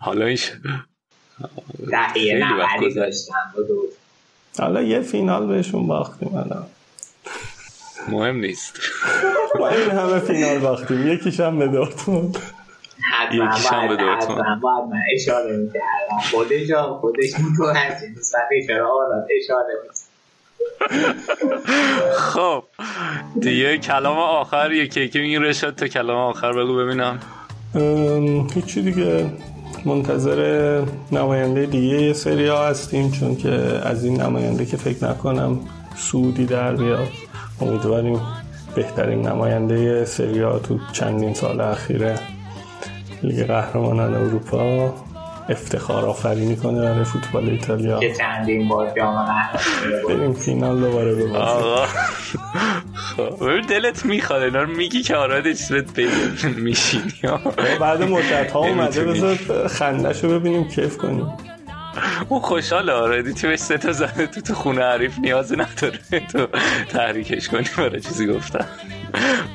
[0.00, 0.38] حالا این
[3.56, 3.92] با دورتموند.
[4.58, 6.66] حالا یه فینال بهشون باختیم الان.
[8.08, 8.80] مهم نیست.
[9.58, 11.12] ما این همه فینال باختیم.
[11.12, 12.38] یکیش هم به دورتموند.
[13.32, 16.18] یکیش هم به حتما باید من اشاره می‌کردم.
[16.30, 17.34] خودش هم خودش
[17.74, 19.74] هرچی نسبت اشاره آراد اشاره
[22.16, 22.64] خب
[23.40, 27.18] دیگه کلام آخر یکی که این رشد تا کلام آخر بگو ببینم.
[28.54, 29.26] هیچی دیگه.
[29.84, 30.80] منتظر
[31.12, 33.50] نماینده دیگه یه سری ها هستیم چون که
[33.84, 35.60] از این نماینده که فکر نکنم
[35.96, 37.08] سعودی در بیاد.
[37.60, 38.20] امیدواریم
[38.74, 42.18] بهترین نماینده سریا تو چندین سال اخیره
[43.22, 44.94] لیگ قهرمانان اروپا
[45.48, 48.00] افتخار آفرینی کنه برای فوتبال ایتالیا.
[48.00, 49.26] که چندین بار جام
[50.08, 51.34] بریم فینال دوباره ببازیم.
[51.34, 51.86] آقا.
[52.94, 53.60] خب.
[53.68, 57.12] دلت می‌خواد اینا میگی که آراد چیزت بگیم میشینی.
[57.80, 59.36] بعد مدت ها اومده بذار
[59.68, 61.32] خندش رو ببینیم کیف کنیم.
[62.28, 66.46] اون خوشحاله آردی تو سه تا زده؟ تو تو خونه عریف نیاز نداره تو
[66.88, 68.66] تحریکش کنی برای چیزی گفتم.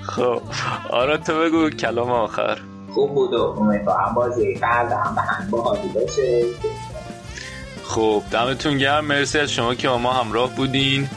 [0.02, 0.42] خب.
[0.90, 2.58] آراد تو بگو کلام آخر.
[2.98, 6.44] خوب بود و امیدوارم بازی فردا هم به هم باحالی باشه
[7.84, 9.06] خب دمتون گرم.
[9.06, 11.10] مرسی از شما که با ما همراه بودین.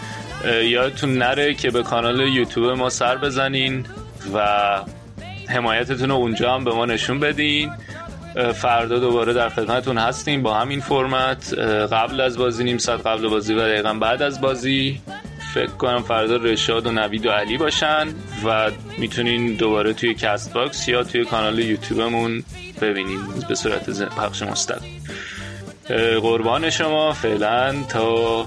[0.64, 3.87] یادتون نره که به کانال یوتیوب ما سر بزنین
[4.35, 4.49] و
[5.49, 7.72] حمایتتون رو اونجا هم به ما نشون بدین.
[8.55, 11.55] فردا دوباره در خدمتتون هستیم با همین فرمت.
[11.93, 15.01] قبل از بازی نیم ساعت قبل بازی و دقیقا بعد از بازی.
[15.55, 18.09] فکر کنم فردا رشاد و نوید و علی باشن
[18.44, 22.44] و می‌تونین دوباره توی Castbox یا توی کانال یوتیوبمون
[22.80, 25.03] ببینین به صورت پخش مستقیم
[26.22, 28.46] قربان شما فعلا تا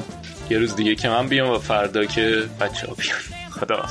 [0.50, 3.20] یه روز دیگه که من بیام و فردا که بچه ها بیان
[3.60, 3.86] خدا